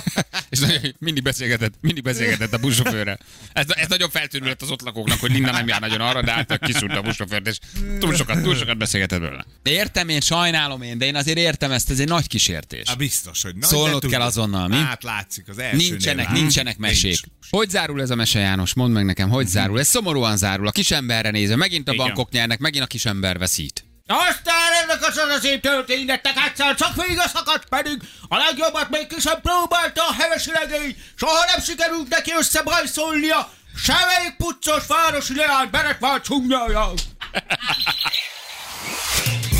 [0.50, 3.18] és nagyon, mindig beszélgetett, mindig beszélgetett a buszsofőrrel.
[3.52, 6.30] Ez, ez nagyon feltűnő lett az ott lakóknak, hogy Linda nem jár nagyon arra, de
[6.32, 7.58] hát kiszúrt a buszsofőrt, és
[7.98, 9.44] túl sokat, túl sokat beszélgetett belőle.
[9.62, 12.88] Értem én, sajnálom én, de én azért értem ezt, ez egy nagy kísértés.
[12.88, 14.76] Hát biztos, hogy nagy, Szólnod de kell azonnal, mi?
[14.76, 16.40] Hát látszik, az elsőnél Nincsenek, látszik.
[16.40, 17.02] nincsenek mesék.
[17.02, 17.20] Nincs.
[17.50, 18.74] Hogy zárul ez a mese, János?
[18.74, 19.78] Mondd meg nekem, hogy zárul?
[19.78, 20.66] Ez szomorúan zárul.
[20.66, 22.06] A kisemberre nézve, megint a Igen.
[22.06, 23.84] bankok nyernek, megint a kisember veszít.
[24.06, 29.40] Aztán ennek a szanaszép történetnek egyszer csak vége szakadt pedig a legjobbat még ki sem
[29.40, 30.96] próbálta a hevesi legény.
[31.14, 33.50] Soha nem sikerült neki összebajszolnia.
[33.76, 36.92] Semmelyik puccos városi leány Berekvár csúnyája.